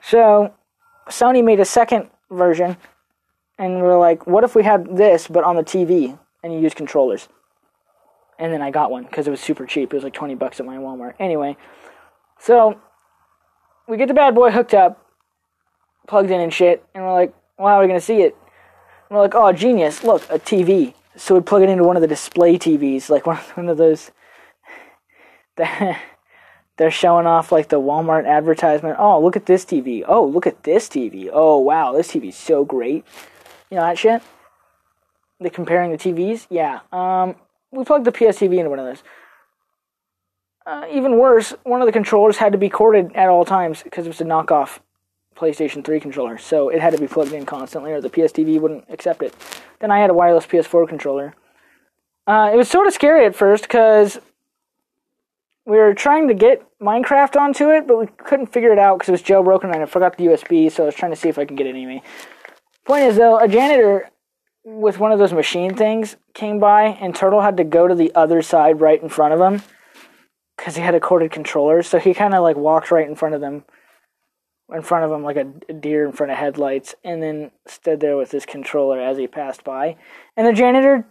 So, 0.00 0.54
Sony 1.08 1.42
made 1.42 1.60
a 1.60 1.64
second 1.64 2.08
version, 2.30 2.76
and 3.58 3.82
we're 3.82 3.98
like, 3.98 4.26
what 4.26 4.44
if 4.44 4.54
we 4.54 4.62
had 4.62 4.96
this, 4.96 5.26
but 5.26 5.44
on 5.44 5.56
the 5.56 5.64
TV, 5.64 6.18
and 6.42 6.52
you 6.52 6.60
use 6.60 6.72
controllers? 6.72 7.28
And 8.38 8.52
then 8.52 8.62
I 8.62 8.70
got 8.70 8.90
one 8.90 9.04
because 9.04 9.26
it 9.26 9.30
was 9.30 9.40
super 9.40 9.66
cheap. 9.66 9.92
It 9.92 9.96
was 9.96 10.04
like 10.04 10.14
20 10.14 10.34
bucks 10.36 10.60
at 10.60 10.66
my 10.66 10.76
Walmart. 10.76 11.14
Anyway, 11.18 11.56
so 12.38 12.80
we 13.88 13.96
get 13.96 14.08
the 14.08 14.14
bad 14.14 14.34
boy 14.34 14.50
hooked 14.50 14.74
up, 14.74 15.04
plugged 16.06 16.30
in 16.30 16.40
and 16.40 16.52
shit, 16.52 16.84
and 16.94 17.04
we're 17.04 17.12
like, 17.12 17.34
well, 17.58 17.68
how 17.68 17.74
are 17.76 17.80
we 17.82 17.88
going 17.88 18.00
to 18.00 18.04
see 18.04 18.22
it? 18.22 18.36
And 19.08 19.16
we're 19.16 19.22
like, 19.22 19.34
oh, 19.34 19.52
genius, 19.52 20.04
look, 20.04 20.22
a 20.30 20.38
TV. 20.38 20.94
So 21.16 21.34
we 21.34 21.40
plug 21.40 21.62
it 21.62 21.68
into 21.68 21.84
one 21.84 21.96
of 21.96 22.02
the 22.02 22.08
display 22.08 22.58
TVs, 22.58 23.08
like 23.08 23.26
one, 23.26 23.36
one 23.36 23.68
of 23.68 23.76
those 23.76 24.10
they're 26.76 26.90
showing 26.90 27.26
off 27.26 27.52
like 27.52 27.68
the 27.68 27.80
Walmart 27.80 28.26
advertisement. 28.26 28.96
Oh, 28.98 29.20
look 29.20 29.36
at 29.36 29.46
this 29.46 29.64
TV. 29.64 30.04
Oh, 30.06 30.24
look 30.26 30.46
at 30.46 30.64
this 30.64 30.88
TV. 30.88 31.30
Oh, 31.32 31.58
wow, 31.58 31.92
this 31.92 32.12
TV's 32.12 32.36
so 32.36 32.64
great. 32.64 33.04
You 33.70 33.76
know 33.76 33.82
that 33.82 33.98
shit? 33.98 34.22
They're 35.40 35.50
comparing 35.50 35.92
the 35.92 35.98
TVs? 35.98 36.46
Yeah. 36.50 36.80
Um, 36.92 37.36
we 37.70 37.84
plugged 37.84 38.04
the 38.04 38.12
PSTV 38.12 38.58
into 38.58 38.70
one 38.70 38.78
of 38.78 38.86
those. 38.86 39.02
Uh, 40.66 40.86
even 40.90 41.18
worse, 41.18 41.52
one 41.64 41.82
of 41.82 41.86
the 41.86 41.92
controllers 41.92 42.38
had 42.38 42.52
to 42.52 42.58
be 42.58 42.70
corded 42.70 43.12
at 43.14 43.28
all 43.28 43.44
times 43.44 43.82
because 43.82 44.06
it 44.06 44.08
was 44.08 44.20
a 44.20 44.24
knockoff 44.24 44.78
PlayStation 45.36 45.84
3 45.84 46.00
controller. 46.00 46.38
So 46.38 46.70
it 46.70 46.80
had 46.80 46.94
to 46.94 46.98
be 46.98 47.06
plugged 47.06 47.32
in 47.32 47.44
constantly 47.44 47.92
or 47.92 48.00
the 48.00 48.08
PSTV 48.08 48.60
wouldn't 48.60 48.84
accept 48.88 49.22
it. 49.22 49.34
Then 49.80 49.90
I 49.90 49.98
had 49.98 50.08
a 50.08 50.14
wireless 50.14 50.46
PS4 50.46 50.88
controller. 50.88 51.34
Uh, 52.26 52.50
it 52.52 52.56
was 52.56 52.68
sort 52.68 52.86
of 52.86 52.94
scary 52.94 53.26
at 53.26 53.36
first 53.36 53.64
because 53.64 54.18
we 55.66 55.76
were 55.76 55.92
trying 55.92 56.28
to 56.28 56.34
get 56.34 56.66
Minecraft 56.80 57.36
onto 57.36 57.70
it, 57.70 57.86
but 57.86 57.98
we 57.98 58.06
couldn't 58.06 58.46
figure 58.46 58.72
it 58.72 58.78
out 58.78 58.98
because 58.98 59.08
it 59.10 59.12
was 59.12 59.22
jailbroken 59.22 59.64
and 59.64 59.82
I 59.82 59.86
forgot 59.86 60.16
the 60.16 60.26
USB, 60.26 60.72
so 60.72 60.84
I 60.84 60.86
was 60.86 60.94
trying 60.94 61.12
to 61.12 61.16
see 61.16 61.28
if 61.28 61.38
I 61.38 61.44
could 61.44 61.58
get 61.58 61.66
it 61.66 61.70
anyway. 61.70 62.02
Point 62.86 63.04
is, 63.04 63.16
though, 63.16 63.38
a 63.38 63.48
janitor 63.48 64.08
with 64.64 64.98
one 64.98 65.12
of 65.12 65.18
those 65.18 65.32
machine 65.34 65.74
things 65.74 66.16
came 66.32 66.58
by, 66.58 66.84
and 66.84 67.14
Turtle 67.14 67.42
had 67.42 67.58
to 67.58 67.64
go 67.64 67.86
to 67.86 67.94
the 67.94 68.12
other 68.14 68.40
side 68.40 68.80
right 68.80 69.02
in 69.02 69.10
front 69.10 69.34
of 69.34 69.40
him 69.40 69.62
because 70.56 70.76
he 70.76 70.82
had 70.82 70.94
a 70.94 71.00
corded 71.00 71.30
controller. 71.30 71.82
So 71.82 71.98
he 71.98 72.14
kind 72.14 72.34
of 72.34 72.42
like 72.42 72.56
walked 72.56 72.90
right 72.90 73.08
in 73.08 73.14
front 73.14 73.34
of 73.34 73.40
them, 73.40 73.64
in 74.72 74.82
front 74.82 75.04
of 75.04 75.12
him 75.12 75.22
like 75.22 75.36
a 75.36 75.72
deer 75.72 76.04
in 76.06 76.12
front 76.12 76.32
of 76.32 76.38
headlights, 76.38 76.94
and 77.04 77.22
then 77.22 77.50
stood 77.66 78.00
there 78.00 78.16
with 78.16 78.30
his 78.30 78.46
controller 78.46 79.00
as 79.00 79.18
he 79.18 79.26
passed 79.26 79.64
by. 79.64 79.96
And 80.36 80.46
the 80.46 80.52
janitor 80.52 81.06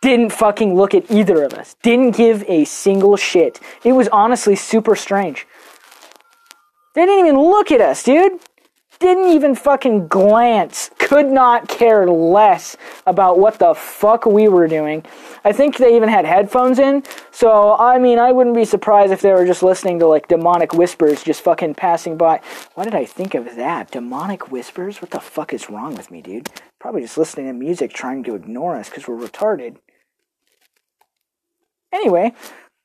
didn't 0.00 0.30
fucking 0.30 0.74
look 0.74 0.94
at 0.94 1.10
either 1.10 1.44
of 1.44 1.54
us. 1.54 1.76
Didn't 1.82 2.16
give 2.16 2.44
a 2.48 2.64
single 2.64 3.16
shit. 3.16 3.60
It 3.84 3.92
was 3.92 4.08
honestly 4.08 4.56
super 4.56 4.96
strange. 4.96 5.46
They 6.94 7.06
didn't 7.06 7.26
even 7.26 7.40
look 7.40 7.70
at 7.70 7.80
us, 7.80 8.02
dude 8.02 8.40
didn't 9.02 9.30
even 9.32 9.54
fucking 9.54 10.08
glance, 10.08 10.90
could 10.98 11.26
not 11.26 11.68
care 11.68 12.08
less 12.08 12.76
about 13.06 13.38
what 13.38 13.58
the 13.58 13.74
fuck 13.74 14.24
we 14.24 14.48
were 14.48 14.66
doing. 14.66 15.04
I 15.44 15.52
think 15.52 15.76
they 15.76 15.96
even 15.96 16.08
had 16.08 16.24
headphones 16.24 16.78
in, 16.78 17.02
so 17.30 17.76
I 17.76 17.98
mean, 17.98 18.18
I 18.18 18.32
wouldn't 18.32 18.56
be 18.56 18.64
surprised 18.64 19.12
if 19.12 19.20
they 19.20 19.32
were 19.32 19.44
just 19.44 19.62
listening 19.62 19.98
to 19.98 20.06
like 20.06 20.28
demonic 20.28 20.72
whispers 20.72 21.22
just 21.22 21.42
fucking 21.42 21.74
passing 21.74 22.16
by. 22.16 22.40
Why 22.74 22.84
did 22.84 22.94
I 22.94 23.04
think 23.04 23.34
of 23.34 23.56
that? 23.56 23.90
Demonic 23.90 24.50
whispers? 24.50 25.02
What 25.02 25.10
the 25.10 25.20
fuck 25.20 25.52
is 25.52 25.68
wrong 25.68 25.94
with 25.96 26.10
me, 26.10 26.22
dude? 26.22 26.48
Probably 26.80 27.02
just 27.02 27.18
listening 27.18 27.46
to 27.46 27.52
music 27.52 27.92
trying 27.92 28.22
to 28.24 28.34
ignore 28.34 28.76
us 28.76 28.88
because 28.88 29.06
we're 29.06 29.18
retarded. 29.18 29.76
Anyway, 31.92 32.32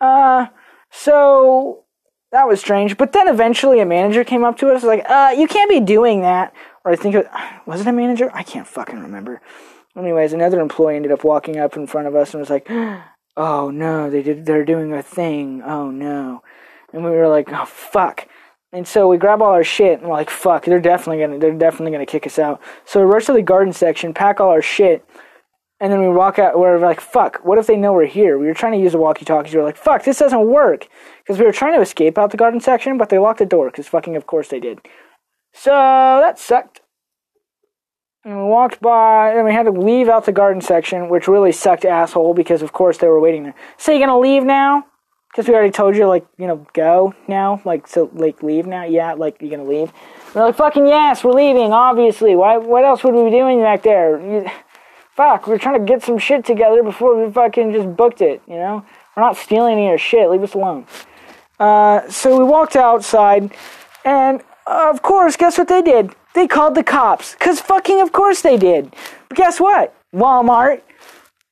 uh, 0.01 0.47
so 0.89 1.85
that 2.31 2.47
was 2.47 2.59
strange. 2.59 2.97
But 2.97 3.13
then 3.13 3.27
eventually 3.27 3.79
a 3.79 3.85
manager 3.85 4.23
came 4.23 4.43
up 4.43 4.57
to 4.57 4.69
us 4.69 4.83
like, 4.83 5.03
uh, 5.09 5.33
you 5.37 5.47
can't 5.47 5.69
be 5.69 5.79
doing 5.79 6.21
that. 6.21 6.53
Or 6.83 6.91
I 6.91 6.95
think 6.95 7.15
it 7.15 7.27
was 7.65 7.81
it 7.81 7.87
a 7.87 7.93
manager? 7.93 8.29
I 8.33 8.43
can't 8.43 8.67
fucking 8.67 8.99
remember. 8.99 9.41
Anyways, 9.97 10.33
another 10.33 10.59
employee 10.59 10.95
ended 10.95 11.11
up 11.11 11.23
walking 11.23 11.57
up 11.57 11.75
in 11.75 11.87
front 11.87 12.07
of 12.07 12.15
us 12.15 12.33
and 12.33 12.39
was 12.39 12.49
like, 12.49 12.69
"Oh 13.37 13.71
no, 13.71 14.09
they 14.09 14.21
did. 14.21 14.45
They're 14.45 14.65
doing 14.65 14.93
a 14.93 15.01
thing. 15.01 15.63
Oh 15.65 15.89
no," 15.89 16.43
and 16.93 17.03
we 17.03 17.09
were 17.09 17.27
like, 17.27 17.51
"Oh 17.51 17.65
fuck." 17.65 18.27
And 18.71 18.87
so 18.87 19.07
we 19.07 19.17
grab 19.17 19.41
all 19.41 19.53
our 19.53 19.63
shit 19.63 19.99
and 19.99 20.07
we're 20.07 20.15
like, 20.15 20.29
"Fuck, 20.29 20.65
they're 20.65 20.79
definitely 20.79 21.23
gonna, 21.23 21.39
they're 21.39 21.51
definitely 21.51 21.93
gonna 21.93 22.05
kick 22.05 22.27
us 22.27 22.37
out." 22.37 22.61
So 22.85 22.99
we 22.99 23.11
rush 23.11 23.25
to 23.25 23.33
the 23.33 23.41
garden 23.41 23.73
section, 23.73 24.13
pack 24.13 24.39
all 24.39 24.49
our 24.49 24.61
shit, 24.61 25.03
and 25.79 25.91
then 25.91 26.01
we 26.01 26.09
walk 26.09 26.39
out. 26.39 26.57
We're 26.59 26.79
like, 26.79 27.01
"Fuck, 27.01 27.39
what 27.43 27.57
if 27.57 27.67
they 27.67 27.77
know 27.77 27.93
we're 27.93 28.05
here?" 28.05 28.37
We 28.37 28.47
were 28.47 28.53
trying 28.53 28.73
to 28.73 28.79
use 28.79 28.93
the 28.93 28.97
walkie-talkies. 28.97 29.53
We 29.53 29.59
were 29.59 29.65
like, 29.65 29.77
"Fuck, 29.77 30.03
this 30.03 30.19
doesn't 30.19 30.47
work." 30.47 30.87
because 31.27 31.39
we 31.39 31.45
were 31.45 31.51
trying 31.51 31.73
to 31.73 31.81
escape 31.81 32.17
out 32.17 32.31
the 32.31 32.37
garden 32.37 32.61
section, 32.61 32.97
but 32.97 33.09
they 33.09 33.17
locked 33.17 33.39
the 33.39 33.45
door 33.45 33.69
because 33.69 33.87
fucking 33.87 34.15
of 34.15 34.25
course 34.25 34.47
they 34.47 34.61
did. 34.61 34.79
So 35.53 35.71
that 35.71 36.39
sucked. 36.39 36.79
And 38.23 38.37
we 38.37 38.43
walked 38.43 38.81
by, 38.81 39.33
and 39.33 39.45
we 39.45 39.53
had 39.53 39.63
to 39.63 39.71
leave 39.71 40.07
out 40.07 40.25
the 40.25 40.31
garden 40.31 40.61
section, 40.61 41.09
which 41.09 41.27
really 41.27 41.51
sucked 41.51 41.83
asshole 41.83 42.33
because 42.33 42.61
of 42.61 42.71
course 42.71 42.97
they 42.97 43.07
were 43.07 43.19
waiting 43.19 43.43
there. 43.43 43.55
So 43.77 43.91
you 43.91 43.99
gonna 43.99 44.17
leave 44.17 44.43
now? 44.43 44.85
Because 45.31 45.49
we 45.49 45.53
already 45.53 45.71
told 45.71 45.97
you, 45.97 46.07
like, 46.07 46.25
you 46.37 46.47
know, 46.47 46.65
go 46.73 47.13
now, 47.27 47.61
like, 47.65 47.85
so, 47.87 48.09
like, 48.13 48.41
leave 48.41 48.65
now. 48.65 48.85
Yeah, 48.85 49.13
like, 49.13 49.41
you 49.41 49.49
gonna 49.49 49.65
leave? 49.65 49.91
We're 50.33 50.45
like, 50.45 50.55
fucking 50.55 50.87
yes, 50.87 51.23
we're 51.23 51.33
leaving. 51.33 51.73
Obviously, 51.73 52.35
why? 52.35 52.57
What 52.57 52.85
else 52.85 53.03
would 53.03 53.13
we 53.13 53.25
be 53.25 53.31
doing 53.31 53.61
back 53.61 53.83
there? 53.83 54.17
Fuck, 55.17 55.47
we're 55.47 55.57
trying 55.57 55.83
to 55.83 55.91
get 55.91 56.03
some 56.03 56.19
shit 56.19 56.45
together 56.45 56.83
before 56.83 57.19
we 57.19 57.31
fucking 57.31 57.73
just 57.73 57.95
booked 57.95 58.21
it. 58.21 58.39
You 58.47 58.55
know, 58.55 58.85
we're 59.15 59.23
not 59.23 59.35
stealing 59.35 59.73
any 59.73 59.87
of 59.87 59.89
your 59.89 59.97
shit. 59.97 60.29
Leave 60.29 60.43
us 60.43 60.53
alone. 60.53 60.85
Uh, 61.59 62.07
so 62.07 62.37
we 62.37 62.43
walked 62.43 62.75
outside, 62.75 63.51
and 64.05 64.41
uh, 64.67 64.91
of 64.93 65.01
course, 65.01 65.35
guess 65.35 65.57
what 65.57 65.67
they 65.67 65.81
did? 65.81 66.13
They 66.35 66.45
called 66.47 66.75
the 66.75 66.83
cops. 66.83 67.33
Because 67.33 67.59
fucking 67.59 67.99
of 67.99 68.11
course 68.11 68.41
they 68.41 68.57
did. 68.57 68.95
But 69.27 69.37
guess 69.37 69.59
what? 69.59 69.95
Walmart, 70.13 70.83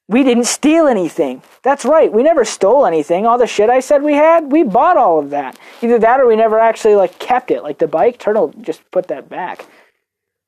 we 0.07 0.21
didn't 0.21 0.43
steal 0.43 0.85
anything. 0.85 1.41
That's 1.63 1.85
right, 1.85 2.13
we 2.13 2.21
never 2.21 2.45
stole 2.45 2.85
anything. 2.85 3.25
All 3.25 3.39
the 3.39 3.47
shit 3.47 3.71
I 3.71 3.79
said 3.79 4.03
we 4.03 4.13
had, 4.13 4.51
we 4.51 4.61
bought 4.61 4.95
all 4.95 5.17
of 5.17 5.31
that. 5.31 5.57
Either 5.81 5.97
that 5.97 6.19
or 6.19 6.27
we 6.27 6.35
never 6.35 6.59
actually 6.59 6.93
like 6.93 7.17
kept 7.17 7.49
it. 7.49 7.63
Like 7.63 7.79
the 7.79 7.87
bike, 7.87 8.19
Turtle 8.19 8.53
just 8.61 8.83
put 8.91 9.07
that 9.07 9.27
back. 9.27 9.65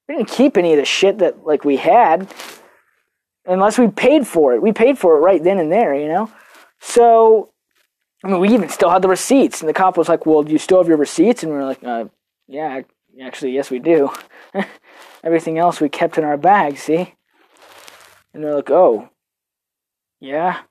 We 0.08 0.18
didn't 0.18 0.30
keep 0.30 0.56
any 0.56 0.74
of 0.74 0.78
the 0.78 0.86
shit 0.86 1.18
that 1.18 1.48
like 1.48 1.66
we 1.66 1.78
had. 1.78 2.32
Unless 3.48 3.80
we 3.80 3.88
paid 3.88 4.28
for 4.28 4.54
it. 4.54 4.62
We 4.62 4.74
paid 4.74 4.98
for 4.98 5.16
it 5.16 5.22
right 5.22 5.42
then 5.42 5.58
and 5.58 5.72
there, 5.72 5.96
you 5.96 6.08
know? 6.08 6.32
So 6.80 7.54
I 8.24 8.30
mean, 8.30 8.40
we 8.40 8.50
even 8.50 8.70
still 8.70 8.90
had 8.90 9.02
the 9.02 9.08
receipts. 9.08 9.62
And 9.62 9.70
the 9.70 9.74
cop 9.74 9.98
was 9.98 10.10
like, 10.10 10.26
Well, 10.26 10.44
do 10.44 10.52
you 10.52 10.58
still 10.58 10.80
have 10.80 10.88
your 10.88 10.98
receipts? 10.98 11.44
And 11.44 11.52
we 11.52 11.58
were 11.58 11.66
like, 11.66 11.84
uh, 11.84 12.06
Yeah, 12.48 12.82
actually, 13.22 13.54
yes, 13.54 13.70
we 13.70 13.80
do. 13.80 14.12
Everything 15.24 15.58
else 15.58 15.80
we 15.80 15.90
kept 15.90 16.18
in 16.18 16.24
our 16.24 16.38
bag, 16.38 16.78
see? 16.78 17.14
And 18.34 18.44
they're 18.44 18.56
like, 18.56 18.72
Oh, 18.72 19.10
yeah? 20.20 20.62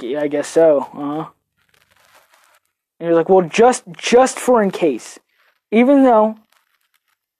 Yeah, 0.00 0.20
I 0.20 0.28
guess 0.28 0.48
so. 0.48 0.80
Uh 0.94 1.24
huh. 1.24 1.30
And 3.00 3.08
you're 3.08 3.14
like, 3.14 3.28
Well, 3.28 3.48
just, 3.48 3.84
just 3.96 4.38
for 4.38 4.62
in 4.62 4.70
case. 4.70 5.18
Even 5.70 6.04
though 6.04 6.36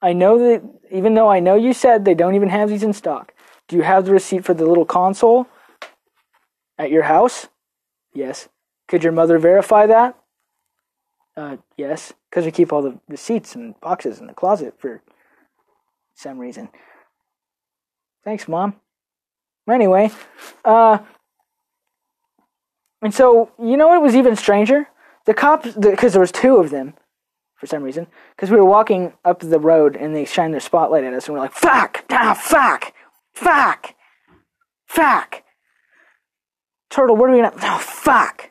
I 0.01 0.15
know 0.15 0.39
that, 0.39 0.63
even 0.91 1.15
though 1.15 1.29
I 1.29 1.41
know 1.41 1.55
you 1.55 1.73
said 1.73 2.05
they 2.05 2.15
don't 2.15 2.35
even 2.35 2.49
have 2.49 2.69
these 2.71 2.83
in 2.83 2.93
stock, 2.93 3.34
do 3.69 3.77
you 3.77 3.83
have 3.83 4.05
the 4.05 4.13
receipt 4.13 4.45
for 4.45 4.55
the 4.55 4.67
little 4.67 4.85
console 4.85 5.47
at 6.79 6.91
your 6.91 7.05
house? 7.05 7.49
Yes. 8.13 8.49
Could 8.89 9.03
your 9.03 9.13
mother 9.13 9.39
verify 9.39 9.87
that? 9.87 10.17
Uh, 11.37 11.57
yes, 11.77 12.13
because 12.31 12.45
we 12.45 12.53
keep 12.53 12.73
all 12.73 12.83
the 12.83 12.99
receipts 13.09 13.55
and 13.55 13.79
boxes 13.81 14.21
in 14.21 14.27
the 14.27 14.35
closet 14.35 14.75
for 14.79 15.03
some 16.15 16.39
reason. 16.39 16.69
Thanks, 18.25 18.47
Mom. 18.47 18.77
Anyway, 19.69 20.11
uh, 20.65 20.99
and 23.03 23.13
so, 23.13 23.51
you 23.59 23.77
know 23.77 23.89
what 23.89 24.03
was 24.03 24.15
even 24.15 24.37
stranger? 24.37 24.89
The 25.27 25.35
cops, 25.35 25.73
because 25.73 26.13
the, 26.13 26.19
there 26.19 26.21
was 26.21 26.31
two 26.33 26.57
of 26.57 26.71
them. 26.71 26.95
for 27.57 27.67
some 27.67 27.83
reason 27.83 28.07
because 28.37 28.51
we 28.51 28.57
were 28.59 28.65
walking 28.65 29.15
up 29.25 29.41
the 29.41 29.59
road 29.59 29.97
and 29.97 30.15
they 30.15 30.25
shined 30.27 30.53
their 30.53 30.61
spotlight 30.61 31.03
at 31.05 31.15
us 31.15 31.27
and 31.27 31.35
we're 31.35 31.41
like, 31.41 31.53
fuck, 31.53 32.05
ah, 32.11 32.35
fuck, 32.39 32.93
fuck, 33.35 33.95
fuck. 34.87 35.43
Turtle, 36.91 37.17
what 37.17 37.29
are 37.29 37.33
we 37.33 37.43
gonna, 37.43 37.53
oh, 37.63 37.79
fuck. 37.79 38.51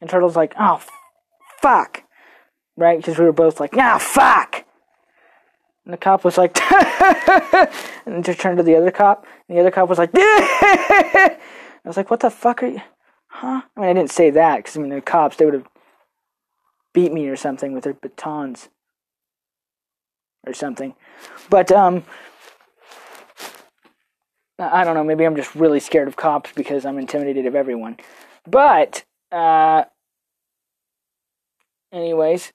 And 0.00 0.10
Turtle's 0.10 0.36
like, 0.36 0.54
oh, 0.58 0.82
fuck. 1.60 2.02
Right? 2.76 2.98
Because 2.98 3.18
we 3.18 3.24
were 3.24 3.32
both 3.32 3.60
like, 3.60 3.76
ah, 3.76 3.98
fuck. 3.98 4.64
And 5.84 5.92
the 5.92 5.98
cop 5.98 6.24
was 6.24 6.36
like, 6.36 6.58
and 8.06 8.24
just 8.24 8.40
turned 8.40 8.58
to 8.58 8.64
the 8.64 8.74
other 8.74 8.90
cop. 8.90 9.24
And 9.48 9.56
the 9.56 9.60
other 9.60 9.70
cop 9.70 9.88
was 9.88 9.98
like, 9.98 10.10
I 10.14 11.38
was 11.84 11.96
like, 11.96 12.10
what 12.10 12.20
the 12.20 12.30
fuck 12.30 12.64
are 12.64 12.66
you? 12.66 12.82
Huh? 13.28 13.62
I 13.76 13.80
mean, 13.80 13.90
I 13.90 13.92
didn't 13.92 14.10
say 14.10 14.30
that 14.30 14.56
because 14.56 14.76
I 14.76 14.80
mean, 14.80 14.90
the 14.90 15.00
cops, 15.00 15.36
they 15.36 15.44
would 15.44 15.54
have 15.54 15.68
beat 16.92 17.12
me 17.12 17.28
or 17.28 17.36
something 17.36 17.72
with 17.72 17.84
their 17.84 17.94
batons 17.94 18.68
or 20.44 20.52
something. 20.52 20.94
But, 21.48 21.70
um, 21.70 22.02
I 24.58 24.84
don't 24.84 24.94
know, 24.94 25.04
maybe 25.04 25.24
I'm 25.24 25.36
just 25.36 25.54
really 25.54 25.80
scared 25.80 26.08
of 26.08 26.16
cops 26.16 26.50
because 26.52 26.86
I'm 26.86 26.98
intimidated 26.98 27.46
of 27.46 27.54
everyone. 27.54 27.98
But, 28.48 29.04
uh, 29.30 29.84
anyways, 31.92 32.52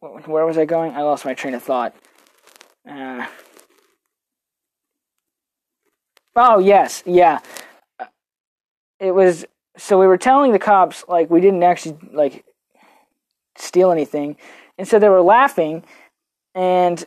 where 0.00 0.46
was 0.46 0.58
I 0.58 0.64
going? 0.64 0.92
I 0.92 1.02
lost 1.02 1.24
my 1.24 1.34
train 1.34 1.54
of 1.54 1.62
thought. 1.62 1.94
Uh, 2.88 3.26
oh, 6.36 6.58
yes, 6.58 7.02
yeah. 7.06 7.38
It 9.00 9.14
was 9.14 9.46
so 9.76 9.98
we 9.98 10.06
were 10.06 10.18
telling 10.18 10.52
the 10.52 10.58
cops 10.58 11.04
like 11.08 11.30
we 11.30 11.40
didn't 11.40 11.62
actually 11.62 11.96
like 12.12 12.44
steal 13.56 13.90
anything, 13.90 14.36
and 14.78 14.86
so 14.86 14.98
they 14.98 15.08
were 15.08 15.22
laughing, 15.22 15.84
and 16.54 17.04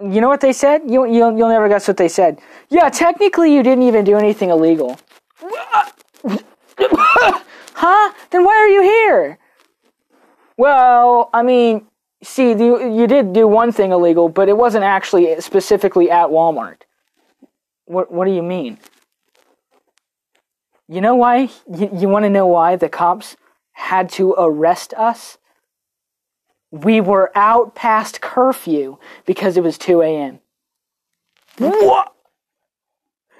you 0.00 0.20
know 0.20 0.28
what 0.28 0.40
they 0.40 0.52
said? 0.52 0.82
You 0.86 1.06
you'll, 1.06 1.36
you'll 1.36 1.48
never 1.48 1.68
guess 1.68 1.88
what 1.88 1.96
they 1.96 2.08
said. 2.08 2.40
Yeah, 2.68 2.88
technically 2.88 3.54
you 3.54 3.62
didn't 3.62 3.84
even 3.84 4.04
do 4.04 4.16
anything 4.16 4.50
illegal. 4.50 4.98
huh? 6.78 8.12
Then 8.30 8.44
why 8.44 8.54
are 8.54 8.68
you 8.68 8.82
here? 8.82 9.38
Well, 10.56 11.30
I 11.32 11.42
mean, 11.42 11.86
see, 12.22 12.50
you, 12.50 12.92
you 12.92 13.06
did 13.06 13.32
do 13.32 13.46
one 13.46 13.72
thing 13.72 13.92
illegal, 13.92 14.28
but 14.28 14.48
it 14.48 14.56
wasn't 14.56 14.84
actually 14.84 15.40
specifically 15.40 16.10
at 16.10 16.28
Walmart. 16.28 16.82
What 17.86 18.12
What 18.12 18.26
do 18.26 18.32
you 18.32 18.42
mean? 18.42 18.78
You 20.88 21.00
know 21.00 21.16
why? 21.16 21.50
You, 21.72 21.90
you 21.92 22.08
want 22.08 22.24
to 22.24 22.30
know 22.30 22.46
why 22.46 22.76
the 22.76 22.88
cops 22.88 23.36
had 23.72 24.08
to 24.10 24.34
arrest 24.38 24.94
us? 24.94 25.37
We 26.70 27.00
were 27.00 27.30
out 27.34 27.74
past 27.74 28.20
curfew 28.20 28.98
because 29.24 29.56
it 29.56 29.62
was 29.62 29.78
2 29.78 30.02
a.m. 30.02 30.40
What? 31.58 32.14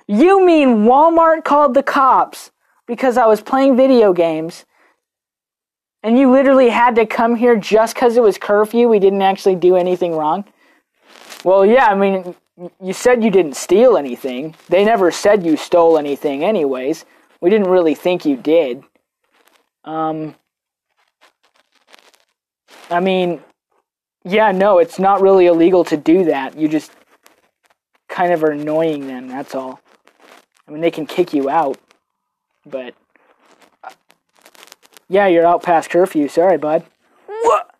You 0.06 0.44
mean 0.44 0.86
Walmart 0.86 1.44
called 1.44 1.74
the 1.74 1.82
cops 1.82 2.50
because 2.86 3.18
I 3.18 3.26
was 3.26 3.42
playing 3.42 3.76
video 3.76 4.12
games 4.12 4.64
and 6.02 6.18
you 6.18 6.30
literally 6.30 6.70
had 6.70 6.94
to 6.96 7.06
come 7.06 7.36
here 7.36 7.56
just 7.56 7.94
because 7.94 8.16
it 8.16 8.22
was 8.22 8.38
curfew? 8.38 8.88
We 8.88 8.98
didn't 8.98 9.22
actually 9.22 9.56
do 9.56 9.76
anything 9.76 10.14
wrong? 10.14 10.44
Well, 11.44 11.66
yeah, 11.66 11.86
I 11.86 11.94
mean, 11.94 12.34
you 12.82 12.92
said 12.92 13.22
you 13.22 13.30
didn't 13.30 13.56
steal 13.56 13.96
anything. 13.96 14.54
They 14.68 14.84
never 14.84 15.10
said 15.10 15.44
you 15.44 15.56
stole 15.56 15.98
anything, 15.98 16.44
anyways. 16.44 17.04
We 17.40 17.50
didn't 17.50 17.68
really 17.68 17.94
think 17.94 18.24
you 18.24 18.36
did. 18.36 18.82
Um, 19.84 20.34
I 22.90 23.00
mean, 23.00 23.42
yeah, 24.24 24.52
no, 24.52 24.78
it's 24.78 24.98
not 24.98 25.20
really 25.20 25.46
illegal 25.46 25.84
to 25.84 25.96
do 25.96 26.24
that. 26.24 26.56
You 26.56 26.68
just 26.68 26.92
kind 28.08 28.32
of 28.32 28.42
are 28.42 28.50
annoying 28.50 29.06
them, 29.06 29.28
that's 29.28 29.54
all. 29.54 29.80
I 30.66 30.70
mean, 30.70 30.80
they 30.80 30.90
can 30.90 31.06
kick 31.06 31.32
you 31.32 31.48
out, 31.48 31.78
but 32.66 32.94
yeah, 35.08 35.26
you're 35.26 35.46
out 35.46 35.62
past 35.62 35.90
curfew. 35.90 36.28
Sorry, 36.28 36.58
bud. 36.58 36.84
What? 37.26 37.70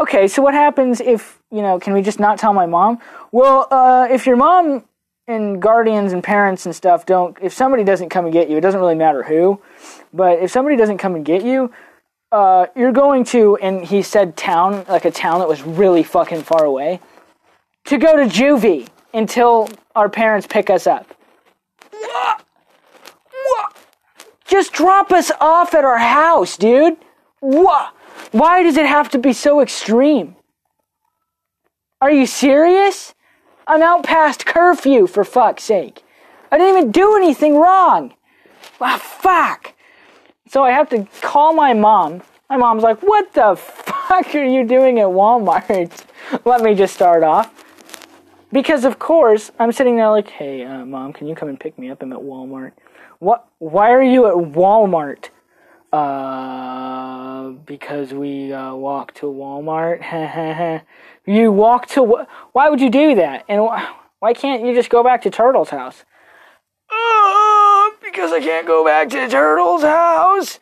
Okay, 0.00 0.28
so 0.28 0.42
what 0.42 0.54
happens 0.54 1.00
if, 1.00 1.40
you 1.50 1.60
know, 1.60 1.78
can 1.78 1.92
we 1.92 2.02
just 2.02 2.20
not 2.20 2.38
tell 2.38 2.52
my 2.52 2.66
mom? 2.66 2.98
Well, 3.32 3.66
uh, 3.70 4.08
if 4.10 4.26
your 4.26 4.36
mom 4.36 4.84
and 5.26 5.60
guardians 5.60 6.12
and 6.12 6.24
parents 6.24 6.64
and 6.64 6.74
stuff 6.74 7.04
don't, 7.04 7.36
if 7.42 7.52
somebody 7.52 7.84
doesn't 7.84 8.08
come 8.08 8.24
and 8.24 8.32
get 8.32 8.48
you, 8.48 8.56
it 8.56 8.60
doesn't 8.60 8.80
really 8.80 8.94
matter 8.94 9.22
who, 9.22 9.60
but 10.12 10.38
if 10.38 10.50
somebody 10.50 10.76
doesn't 10.76 10.98
come 10.98 11.14
and 11.14 11.24
get 11.24 11.44
you, 11.44 11.70
uh, 12.30 12.66
you're 12.76 12.92
going 12.92 13.24
to, 13.24 13.56
and 13.56 13.84
he 13.84 14.02
said 14.02 14.36
town, 14.36 14.84
like 14.88 15.04
a 15.04 15.10
town 15.10 15.38
that 15.38 15.48
was 15.48 15.62
really 15.62 16.02
fucking 16.02 16.42
far 16.42 16.64
away, 16.64 17.00
to 17.86 17.98
go 17.98 18.16
to 18.16 18.24
juvie 18.24 18.88
until 19.14 19.68
our 19.96 20.08
parents 20.08 20.46
pick 20.46 20.68
us 20.68 20.86
up. 20.86 21.14
What? 21.90 22.44
What? 23.46 23.76
Just 24.46 24.72
drop 24.72 25.10
us 25.10 25.30
off 25.40 25.74
at 25.74 25.84
our 25.84 25.98
house, 25.98 26.56
dude. 26.56 26.96
What? 27.40 27.94
Why 28.32 28.62
does 28.62 28.76
it 28.76 28.86
have 28.86 29.08
to 29.10 29.18
be 29.18 29.32
so 29.32 29.60
extreme? 29.60 30.36
Are 32.00 32.10
you 32.10 32.26
serious? 32.26 33.14
I'm 33.66 33.82
out 33.82 34.04
past 34.04 34.46
curfew, 34.46 35.06
for 35.06 35.24
fuck's 35.24 35.64
sake. 35.64 36.02
I 36.50 36.58
didn't 36.58 36.76
even 36.76 36.90
do 36.90 37.16
anything 37.16 37.56
wrong. 37.56 38.14
Ah, 38.80 38.98
fuck. 38.98 39.74
So 40.48 40.64
I 40.64 40.70
have 40.70 40.88
to 40.90 41.06
call 41.20 41.52
my 41.52 41.74
mom. 41.74 42.22
My 42.48 42.56
mom's 42.56 42.82
like, 42.82 43.00
What 43.02 43.32
the 43.34 43.54
fuck 43.56 44.34
are 44.34 44.44
you 44.44 44.66
doing 44.66 44.98
at 44.98 45.06
Walmart? 45.06 46.04
Let 46.44 46.62
me 46.62 46.74
just 46.74 46.94
start 46.94 47.22
off. 47.22 47.52
Because, 48.50 48.86
of 48.86 48.98
course, 48.98 49.50
I'm 49.58 49.72
sitting 49.72 49.96
there 49.96 50.08
like, 50.08 50.28
Hey, 50.28 50.64
uh, 50.64 50.86
mom, 50.86 51.12
can 51.12 51.26
you 51.26 51.34
come 51.34 51.50
and 51.50 51.60
pick 51.60 51.78
me 51.78 51.90
up? 51.90 52.02
I'm 52.02 52.12
at 52.12 52.18
Walmart. 52.18 52.72
What? 53.18 53.46
Why 53.58 53.90
are 53.92 54.02
you 54.02 54.26
at 54.26 54.34
Walmart? 54.34 55.28
Uh, 55.92 57.50
because 57.66 58.14
we 58.14 58.52
uh, 58.52 58.74
walk 58.74 59.12
to 59.14 59.26
Walmart. 59.26 60.82
you 61.26 61.52
walk 61.52 61.86
to 61.88 62.26
why 62.52 62.70
would 62.70 62.80
you 62.80 62.90
do 62.90 63.14
that? 63.16 63.44
And 63.48 63.62
why 64.20 64.32
can't 64.34 64.64
you 64.64 64.74
just 64.74 64.90
go 64.90 65.02
back 65.02 65.22
to 65.22 65.30
Turtle's 65.30 65.70
house? 65.70 66.04
Because 68.10 68.32
I 68.32 68.40
can't 68.40 68.66
go 68.66 68.84
back 68.84 69.08
to 69.10 69.28
Turtle's 69.28 69.82
house. 69.82 70.60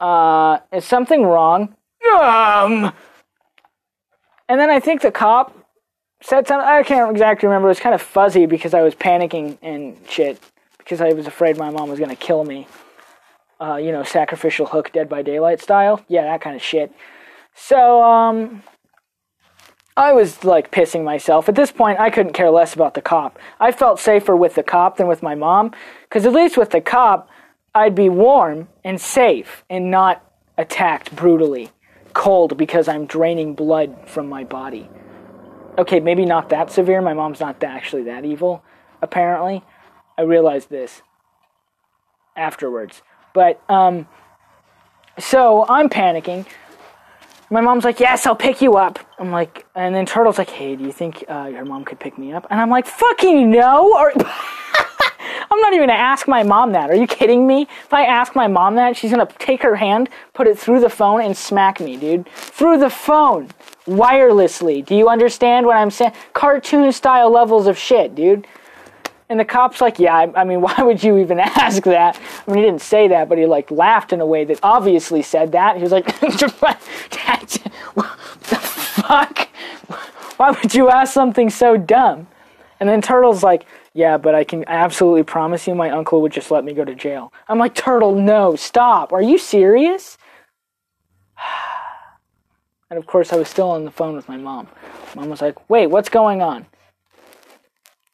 Uh, 0.00 0.58
is 0.72 0.84
something 0.84 1.24
wrong? 1.24 1.74
Um. 2.12 2.92
And 4.48 4.58
then 4.58 4.70
I 4.70 4.80
think 4.80 5.02
the 5.02 5.10
cop 5.10 5.54
said 6.22 6.46
something. 6.46 6.66
I 6.66 6.82
can't 6.82 7.10
exactly 7.10 7.46
remember. 7.48 7.68
It 7.68 7.72
was 7.72 7.80
kind 7.80 7.94
of 7.94 8.00
fuzzy 8.00 8.46
because 8.46 8.72
I 8.72 8.82
was 8.82 8.94
panicking 8.94 9.58
and 9.62 9.96
shit 10.08 10.40
because 10.78 11.00
I 11.00 11.12
was 11.12 11.26
afraid 11.26 11.58
my 11.58 11.70
mom 11.70 11.90
was 11.90 11.98
gonna 11.98 12.16
kill 12.16 12.44
me 12.44 12.66
uh, 13.60 13.76
you 13.76 13.92
know, 13.92 14.02
sacrificial 14.02 14.66
hook, 14.66 14.92
Dead 14.92 15.08
by 15.08 15.22
Daylight 15.22 15.60
style. 15.60 16.04
Yeah, 16.08 16.24
that 16.24 16.40
kind 16.40 16.56
of 16.56 16.62
shit. 16.62 16.92
So, 17.54 18.02
um, 18.02 18.62
I 19.98 20.12
was 20.12 20.44
like 20.44 20.70
pissing 20.70 21.02
myself. 21.02 21.48
At 21.48 21.56
this 21.56 21.72
point, 21.72 21.98
I 21.98 22.08
couldn't 22.08 22.32
care 22.32 22.50
less 22.50 22.72
about 22.72 22.94
the 22.94 23.02
cop. 23.02 23.36
I 23.58 23.72
felt 23.72 23.98
safer 23.98 24.36
with 24.36 24.54
the 24.54 24.62
cop 24.62 24.96
than 24.96 25.08
with 25.08 25.24
my 25.24 25.34
mom, 25.34 25.72
because 26.02 26.24
at 26.24 26.32
least 26.32 26.56
with 26.56 26.70
the 26.70 26.80
cop, 26.80 27.28
I'd 27.74 27.96
be 27.96 28.08
warm 28.08 28.68
and 28.84 29.00
safe 29.00 29.64
and 29.68 29.90
not 29.90 30.24
attacked 30.56 31.16
brutally, 31.16 31.70
cold 32.12 32.56
because 32.56 32.86
I'm 32.86 33.06
draining 33.06 33.54
blood 33.54 33.96
from 34.06 34.28
my 34.28 34.44
body. 34.44 34.88
Okay, 35.76 35.98
maybe 35.98 36.24
not 36.24 36.48
that 36.50 36.70
severe. 36.70 37.02
My 37.02 37.14
mom's 37.14 37.40
not 37.40 37.62
actually 37.64 38.04
that 38.04 38.24
evil, 38.24 38.62
apparently. 39.02 39.64
I 40.16 40.22
realized 40.22 40.70
this 40.70 41.02
afterwards. 42.36 43.02
But 43.34 43.60
um, 43.68 44.06
so 45.18 45.66
I'm 45.68 45.88
panicking. 45.88 46.46
My 47.50 47.60
mom's 47.60 47.84
like, 47.84 47.98
"Yes, 47.98 48.26
I'll 48.26 48.36
pick 48.36 48.60
you 48.60 48.76
up." 48.76 48.98
I'm 49.18 49.30
like, 49.30 49.66
and 49.74 49.94
then 49.94 50.04
Turtle's 50.04 50.38
like, 50.38 50.50
"Hey, 50.50 50.76
do 50.76 50.84
you 50.84 50.92
think 50.92 51.24
uh, 51.28 51.48
your 51.50 51.64
mom 51.64 51.84
could 51.84 51.98
pick 51.98 52.18
me 52.18 52.32
up?" 52.32 52.46
And 52.50 52.60
I'm 52.60 52.70
like, 52.70 52.86
"Fucking 52.86 53.50
no!" 53.50 53.94
Or 53.96 54.12
I'm 55.50 55.60
not 55.60 55.72
even 55.72 55.88
gonna 55.88 55.98
ask 55.98 56.28
my 56.28 56.42
mom 56.42 56.72
that. 56.72 56.90
Are 56.90 56.94
you 56.94 57.06
kidding 57.06 57.46
me? 57.46 57.62
If 57.62 57.92
I 57.92 58.04
ask 58.04 58.36
my 58.36 58.48
mom 58.48 58.74
that, 58.74 58.96
she's 58.96 59.10
gonna 59.10 59.28
take 59.38 59.62
her 59.62 59.76
hand, 59.76 60.10
put 60.34 60.46
it 60.46 60.58
through 60.58 60.80
the 60.80 60.90
phone, 60.90 61.22
and 61.22 61.36
smack 61.36 61.80
me, 61.80 61.96
dude. 61.96 62.28
Through 62.28 62.78
the 62.78 62.90
phone, 62.90 63.48
wirelessly. 63.86 64.84
Do 64.84 64.94
you 64.94 65.08
understand 65.08 65.66
what 65.66 65.76
I'm 65.76 65.90
saying? 65.90 66.12
Cartoon 66.34 66.92
style 66.92 67.30
levels 67.30 67.66
of 67.66 67.78
shit, 67.78 68.14
dude. 68.14 68.46
And 69.30 69.38
the 69.38 69.44
cop's 69.44 69.80
like, 69.80 69.98
yeah, 69.98 70.16
I, 70.16 70.40
I, 70.40 70.44
mean, 70.44 70.60
why 70.62 70.74
would 70.78 71.02
you 71.02 71.18
even 71.18 71.38
ask 71.40 71.82
that? 71.84 72.20
I 72.46 72.50
mean, 72.50 72.58
he 72.58 72.64
didn't 72.64 72.82
say 72.82 73.08
that, 73.08 73.28
but 73.28 73.38
he 73.38 73.46
like 73.46 73.70
laughed 73.70 74.12
in 74.12 74.20
a 74.20 74.26
way 74.26 74.44
that 74.44 74.58
obviously 74.62 75.22
said 75.22 75.52
that. 75.52 75.76
He 75.76 75.82
was 75.82 75.92
like, 75.92 76.06
what 76.20 76.38
the 76.38 76.48
fuck? 78.56 79.48
Why 80.36 80.50
would 80.52 80.74
you 80.74 80.88
ask 80.88 81.12
something 81.12 81.50
so 81.50 81.76
dumb? 81.76 82.28
And 82.80 82.88
then 82.88 83.02
Turtle's 83.02 83.42
like, 83.42 83.66
yeah, 83.92 84.16
but 84.16 84.36
I 84.36 84.44
can 84.44 84.64
absolutely 84.68 85.24
promise 85.24 85.66
you 85.66 85.74
my 85.74 85.90
uncle 85.90 86.22
would 86.22 86.30
just 86.30 86.52
let 86.52 86.64
me 86.64 86.72
go 86.72 86.84
to 86.84 86.94
jail. 86.94 87.32
I'm 87.48 87.58
like, 87.58 87.74
Turtle, 87.74 88.14
no, 88.14 88.54
stop. 88.54 89.12
Are 89.12 89.22
you 89.22 89.38
serious? 89.38 90.18
And 92.90 92.96
of 92.96 93.06
course, 93.06 93.34
I 93.34 93.36
was 93.36 93.50
still 93.50 93.68
on 93.68 93.84
the 93.84 93.90
phone 93.90 94.16
with 94.16 94.30
my 94.30 94.38
mom. 94.38 94.66
Mom 95.14 95.28
was 95.28 95.42
like, 95.42 95.68
"Wait, 95.68 95.88
what's 95.88 96.08
going 96.08 96.40
on?" 96.40 96.64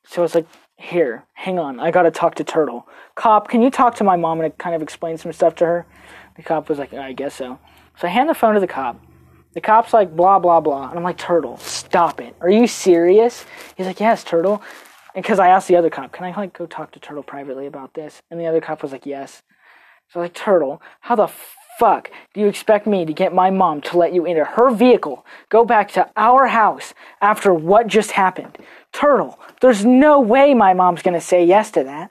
So 0.04 0.20
I 0.20 0.24
was 0.24 0.34
like, 0.34 0.48
"Here, 0.76 1.24
hang 1.32 1.58
on. 1.58 1.80
I 1.80 1.90
gotta 1.90 2.10
talk 2.10 2.34
to 2.36 2.44
Turtle. 2.44 2.88
Cop, 3.14 3.48
can 3.48 3.62
you 3.62 3.70
talk 3.70 3.94
to 3.96 4.04
my 4.04 4.16
mom 4.16 4.40
and 4.40 4.56
kind 4.58 4.74
of 4.74 4.82
explain 4.82 5.16
some 5.16 5.32
stuff 5.32 5.54
to 5.56 5.66
her?" 5.66 5.86
The 6.36 6.42
cop 6.42 6.68
was 6.68 6.78
like, 6.78 6.92
"I 6.92 7.12
guess 7.12 7.34
so." 7.34 7.58
So 7.96 8.08
I 8.08 8.10
hand 8.10 8.28
the 8.28 8.34
phone 8.34 8.54
to 8.54 8.60
the 8.60 8.66
cop. 8.66 8.96
The 9.52 9.60
cop's 9.60 9.92
like, 9.92 10.16
"Blah 10.16 10.40
blah 10.40 10.60
blah," 10.60 10.88
and 10.88 10.98
I'm 10.98 11.04
like, 11.04 11.18
"Turtle, 11.18 11.56
stop 11.58 12.20
it. 12.20 12.34
Are 12.40 12.50
you 12.50 12.66
serious?" 12.66 13.46
He's 13.76 13.86
like, 13.86 14.00
"Yes, 14.00 14.24
Turtle." 14.24 14.62
And 15.14 15.22
because 15.22 15.38
I 15.38 15.48
asked 15.48 15.68
the 15.68 15.76
other 15.76 15.90
cop, 15.90 16.10
"Can 16.10 16.24
I 16.24 16.36
like 16.36 16.52
go 16.52 16.66
talk 16.66 16.90
to 16.92 17.00
Turtle 17.00 17.22
privately 17.22 17.66
about 17.66 17.94
this?" 17.94 18.20
And 18.30 18.40
the 18.40 18.46
other 18.46 18.60
cop 18.60 18.82
was 18.82 18.90
like, 18.90 19.06
"Yes." 19.06 19.42
So 20.08 20.20
I'm 20.20 20.24
like, 20.24 20.34
Turtle, 20.34 20.82
how 21.00 21.14
the 21.14 21.28
fuck 21.78 22.10
do 22.32 22.40
you 22.40 22.46
expect 22.46 22.86
me 22.86 23.04
to 23.04 23.12
get 23.12 23.34
my 23.34 23.50
mom 23.50 23.80
to 23.82 23.98
let 23.98 24.12
you 24.12 24.24
into 24.26 24.44
her 24.44 24.70
vehicle, 24.70 25.24
go 25.48 25.64
back 25.64 25.90
to 25.92 26.08
our 26.16 26.46
house 26.46 26.94
after 27.20 27.52
what 27.54 27.86
just 27.86 28.12
happened? 28.12 28.58
Turtle, 28.92 29.38
there's 29.60 29.84
no 29.84 30.20
way 30.20 30.54
my 30.54 30.72
mom's 30.74 31.02
gonna 31.02 31.20
say 31.20 31.44
yes 31.44 31.70
to 31.72 31.84
that. 31.84 32.10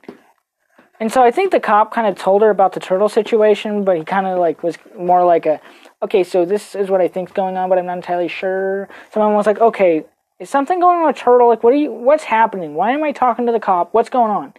And 1.00 1.12
so 1.12 1.22
I 1.24 1.32
think 1.32 1.52
the 1.52 1.60
cop 1.60 1.94
kind 1.94 2.08
of 2.08 2.16
told 2.16 2.42
her 2.44 2.50
about 2.50 2.74
the 2.74 2.80
turtle 2.80 3.10
situation, 3.10 3.84
but 3.84 3.98
he 3.98 4.06
kind 4.06 4.26
of 4.28 4.40
like 4.40 4.64
was 4.64 4.78
more 4.98 5.26
like 5.26 5.46
a, 5.46 5.60
okay, 6.02 6.24
so 6.24 6.46
this 6.46 6.76
is 6.76 6.90
what 6.90 7.02
I 7.02 7.08
think's 7.08 7.32
going 7.32 7.58
on, 7.58 7.68
but 7.68 7.78
I'm 7.78 7.86
not 7.86 7.98
entirely 7.98 8.28
sure. 8.28 8.88
Someone 9.12 9.34
was 9.34 9.46
like, 9.46 9.60
okay, 9.60 10.06
is 10.40 10.50
something 10.50 10.80
going 10.80 11.00
on 11.00 11.08
with 11.08 11.18
Turtle? 11.18 11.48
Like, 11.48 11.64
what 11.64 11.74
are 11.74 11.78
you? 11.78 11.92
What's 11.92 12.24
happening? 12.24 12.76
Why 12.76 12.92
am 12.92 13.04
I 13.04 13.12
talking 13.12 13.46
to 13.46 13.52
the 13.52 13.60
cop? 13.60 13.94
What's 13.94 14.10
going 14.10 14.32
on? 14.32 14.54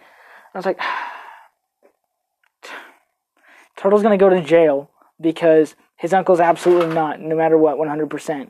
I 0.53 0.57
was 0.57 0.65
like, 0.65 0.79
Turtle's 3.77 4.03
gonna 4.03 4.17
go 4.17 4.29
to 4.29 4.41
jail 4.41 4.89
because 5.19 5.75
his 5.97 6.13
uncle's 6.13 6.39
absolutely 6.39 6.93
not, 6.93 7.19
no 7.19 7.35
matter 7.35 7.57
what, 7.57 7.77
100%, 7.77 8.49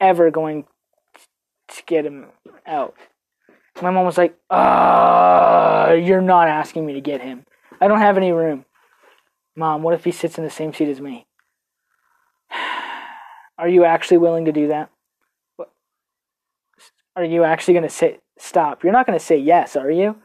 ever 0.00 0.30
going 0.30 0.64
to 1.68 1.82
get 1.86 2.06
him 2.06 2.26
out. 2.66 2.94
My 3.82 3.90
mom 3.90 4.06
was 4.06 4.18
like, 4.18 4.36
"Uh, 4.50 5.96
you're 6.02 6.20
not 6.20 6.48
asking 6.48 6.84
me 6.84 6.94
to 6.94 7.00
get 7.00 7.20
him. 7.20 7.44
I 7.80 7.86
don't 7.88 8.00
have 8.00 8.16
any 8.16 8.32
room." 8.32 8.64
Mom, 9.56 9.82
what 9.82 9.94
if 9.94 10.04
he 10.04 10.12
sits 10.12 10.38
in 10.38 10.44
the 10.44 10.50
same 10.50 10.72
seat 10.72 10.88
as 10.88 11.00
me? 11.00 11.26
Are 13.58 13.68
you 13.68 13.84
actually 13.84 14.18
willing 14.18 14.44
to 14.46 14.52
do 14.52 14.68
that? 14.68 14.90
Are 17.16 17.24
you 17.24 17.42
actually 17.42 17.74
going 17.74 17.88
to 17.88 17.94
say 17.94 18.20
stop? 18.38 18.84
You're 18.84 18.92
not 18.92 19.04
going 19.04 19.18
to 19.18 19.24
say 19.24 19.36
yes, 19.36 19.74
are 19.74 19.90
you? 19.90 20.16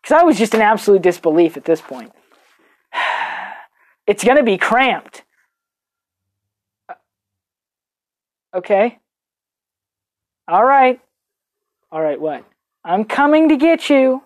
Because 0.00 0.20
I 0.20 0.22
was 0.22 0.38
just 0.38 0.54
in 0.54 0.60
absolute 0.60 1.02
disbelief 1.02 1.56
at 1.56 1.64
this 1.64 1.80
point. 1.80 2.12
It's 4.06 4.22
going 4.22 4.36
to 4.36 4.42
be 4.42 4.58
cramped. 4.58 5.22
Okay? 8.54 8.98
All 10.48 10.64
right. 10.64 11.00
All 11.90 12.00
right, 12.00 12.20
what? 12.20 12.44
I'm 12.84 13.04
coming 13.04 13.48
to 13.48 13.56
get 13.56 13.90
you. 13.90 14.22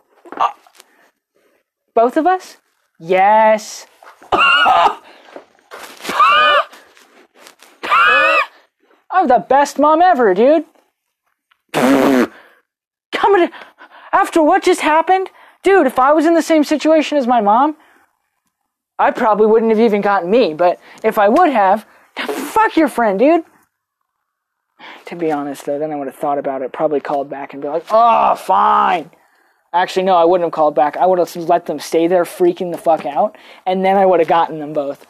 Both 1.95 2.17
of 2.17 2.27
us? 2.27 2.59
Yes. 2.99 3.87
I'm 9.13 9.27
the 9.27 9.45
best 9.49 9.79
mom 9.79 10.03
ever, 10.03 10.35
dude. 10.35 10.65
Coming 11.73 13.49
to, 13.49 13.51
after 14.13 14.43
what 14.43 14.63
just 14.63 14.81
happened? 14.81 15.31
Dude, 15.63 15.87
if 15.87 15.99
I 15.99 16.13
was 16.13 16.27
in 16.27 16.35
the 16.35 16.43
same 16.43 16.65
situation 16.65 17.19
as 17.19 17.27
my 17.27 17.41
mom, 17.41 17.77
I 19.01 19.11
probably 19.11 19.47
wouldn't 19.47 19.71
have 19.71 19.81
even 19.81 20.01
gotten 20.01 20.31
me, 20.31 20.55
but 20.55 20.79
if 21.03 21.19
I 21.19 21.29
would 21.29 21.51
have, 21.51 21.87
fuck 22.17 22.77
your 22.77 22.89
friend, 22.89 23.19
dude. 23.19 23.45
To 25.07 25.17
be 25.17 25.33
honest, 25.33 25.65
though, 25.65 25.79
then 25.79 25.91
I 25.91 25.97
would 25.97 26.07
have 26.07 26.17
thought 26.17 26.39
about 26.39 26.63
it, 26.63 26.73
probably 26.73 27.01
called 27.01 27.31
back 27.31 27.53
and 27.53 27.63
be 27.63 27.69
like, 27.69 27.85
oh, 27.91 28.35
fine. 28.35 29.11
Actually, 29.73 30.05
no, 30.05 30.17
I 30.17 30.25
wouldn't 30.25 30.47
have 30.47 30.53
called 30.53 30.75
back. 30.75 30.97
I 30.97 31.07
would 31.07 31.19
have 31.19 31.35
let 31.37 31.67
them 31.67 31.79
stay 31.79 32.09
there 32.09 32.25
freaking 32.25 32.73
the 32.73 32.79
fuck 32.79 33.07
out, 33.07 33.37
and 33.67 33.85
then 33.85 33.97
I 33.97 34.05
would 34.05 34.21
have 34.21 34.29
gotten 34.29 34.59
them 34.59 34.73
both. 34.73 35.07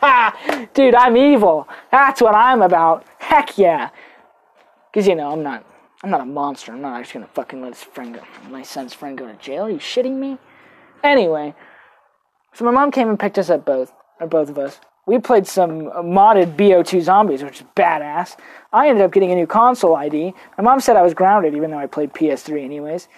Dude, 0.74 0.94
I'm 0.94 1.16
evil. 1.16 1.68
That's 1.90 2.20
what 2.20 2.34
I'm 2.34 2.62
about. 2.62 3.06
Heck 3.18 3.56
yeah. 3.56 3.90
Because, 4.92 5.06
you 5.06 5.14
know, 5.14 5.30
I'm 5.30 5.42
not 5.42 5.64
I'm 6.02 6.10
not 6.10 6.22
a 6.22 6.26
monster. 6.26 6.72
I'm 6.72 6.80
not 6.80 6.98
actually 6.98 7.20
gonna 7.20 7.32
fucking 7.34 7.60
let 7.60 7.74
his 7.74 7.84
friend 7.84 8.14
go, 8.14 8.22
my 8.50 8.62
son's 8.62 8.94
friend 8.94 9.18
go 9.18 9.26
to 9.26 9.34
jail. 9.34 9.64
Are 9.64 9.70
you 9.70 9.78
shitting 9.78 10.16
me? 10.16 10.38
Anyway, 11.04 11.54
so 12.52 12.64
my 12.64 12.70
mom 12.70 12.90
came 12.90 13.08
and 13.08 13.18
picked 13.18 13.38
us 13.38 13.50
up 13.50 13.64
both, 13.64 13.92
or 14.20 14.26
both 14.26 14.48
of 14.48 14.58
us. 14.58 14.80
We 15.06 15.18
played 15.18 15.46
some 15.46 15.90
modded 15.90 16.56
BO2 16.56 17.02
zombies, 17.02 17.42
which 17.42 17.60
is 17.60 17.66
badass. 17.74 18.36
I 18.72 18.88
ended 18.88 19.02
up 19.02 19.12
getting 19.12 19.32
a 19.32 19.34
new 19.34 19.46
console 19.46 19.96
ID. 19.96 20.34
My 20.58 20.64
mom 20.64 20.80
said 20.80 20.96
I 20.96 21.02
was 21.02 21.14
grounded, 21.14 21.54
even 21.54 21.70
though 21.70 21.78
I 21.78 21.86
played 21.86 22.12
PS3 22.12 22.62
anyways. 22.64 23.08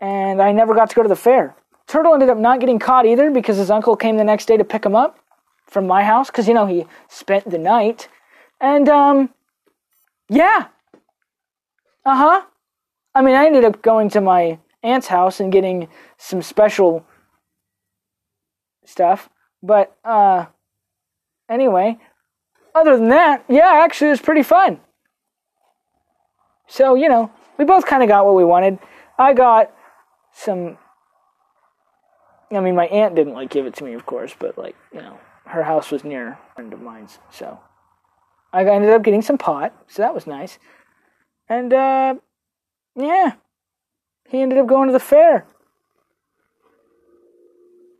And 0.00 0.40
I 0.40 0.52
never 0.52 0.74
got 0.74 0.90
to 0.90 0.96
go 0.96 1.02
to 1.02 1.08
the 1.08 1.16
fair. 1.16 1.56
Turtle 1.86 2.14
ended 2.14 2.28
up 2.28 2.38
not 2.38 2.60
getting 2.60 2.78
caught 2.78 3.06
either 3.06 3.30
because 3.30 3.56
his 3.56 3.70
uncle 3.70 3.96
came 3.96 4.16
the 4.16 4.24
next 4.24 4.46
day 4.46 4.56
to 4.56 4.64
pick 4.64 4.84
him 4.84 4.94
up 4.94 5.18
from 5.66 5.86
my 5.86 6.04
house 6.04 6.28
because 6.28 6.46
you 6.46 6.54
know 6.54 6.66
he 6.66 6.86
spent 7.08 7.50
the 7.50 7.58
night. 7.58 8.08
And 8.60 8.88
um, 8.88 9.30
yeah, 10.28 10.68
uh 12.04 12.16
huh. 12.16 12.42
I 13.14 13.22
mean, 13.22 13.34
I 13.34 13.46
ended 13.46 13.64
up 13.64 13.82
going 13.82 14.08
to 14.10 14.20
my 14.20 14.58
aunt's 14.82 15.06
house 15.06 15.40
and 15.40 15.50
getting 15.52 15.88
some 16.18 16.42
special 16.42 17.04
stuff. 18.84 19.28
But, 19.62 19.96
uh, 20.04 20.46
anyway, 21.48 21.98
other 22.74 22.96
than 22.96 23.08
that, 23.08 23.44
yeah, 23.48 23.80
actually, 23.82 24.08
it 24.08 24.10
was 24.10 24.20
pretty 24.20 24.42
fun. 24.42 24.80
So, 26.66 26.94
you 26.94 27.08
know, 27.08 27.30
we 27.58 27.64
both 27.64 27.86
kind 27.86 28.02
of 28.02 28.08
got 28.08 28.26
what 28.26 28.34
we 28.34 28.44
wanted. 28.44 28.78
I 29.18 29.32
got 29.34 29.72
some. 30.32 30.78
I 32.50 32.60
mean, 32.60 32.74
my 32.74 32.86
aunt 32.86 33.14
didn't 33.14 33.34
like 33.34 33.50
give 33.50 33.66
it 33.66 33.74
to 33.76 33.84
me, 33.84 33.94
of 33.94 34.06
course, 34.06 34.34
but 34.38 34.56
like, 34.58 34.76
you 34.92 35.00
know, 35.00 35.18
her 35.46 35.62
house 35.62 35.90
was 35.90 36.04
near 36.04 36.28
a 36.28 36.54
friend 36.54 36.72
of 36.72 36.80
mine's, 36.80 37.18
so 37.30 37.60
I 38.52 38.64
ended 38.64 38.90
up 38.90 39.02
getting 39.02 39.22
some 39.22 39.38
pot, 39.38 39.74
so 39.88 40.02
that 40.02 40.14
was 40.14 40.26
nice. 40.26 40.58
And, 41.48 41.72
uh, 41.72 42.14
yeah, 42.94 43.34
he 44.28 44.40
ended 44.40 44.58
up 44.58 44.66
going 44.66 44.88
to 44.88 44.92
the 44.92 45.00
fair. 45.00 45.46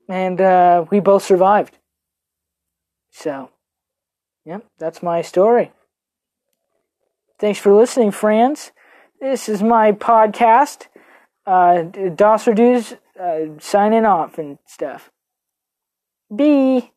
And, 0.08 0.40
uh, 0.40 0.84
we 0.90 1.00
both 1.00 1.22
survived. 1.24 1.78
So, 3.10 3.50
yep, 4.44 4.64
that's 4.78 5.02
my 5.02 5.22
story. 5.22 5.72
Thanks 7.38 7.58
for 7.58 7.74
listening, 7.74 8.10
friends. 8.10 8.72
This 9.20 9.48
is 9.48 9.62
my 9.62 9.92
podcast. 9.92 10.86
Uh, 11.46 11.82
Dawser 12.14 12.54
uh, 13.20 13.60
signing 13.60 14.04
off 14.04 14.38
and 14.38 14.58
stuff. 14.66 15.10
Bye. 16.30 16.93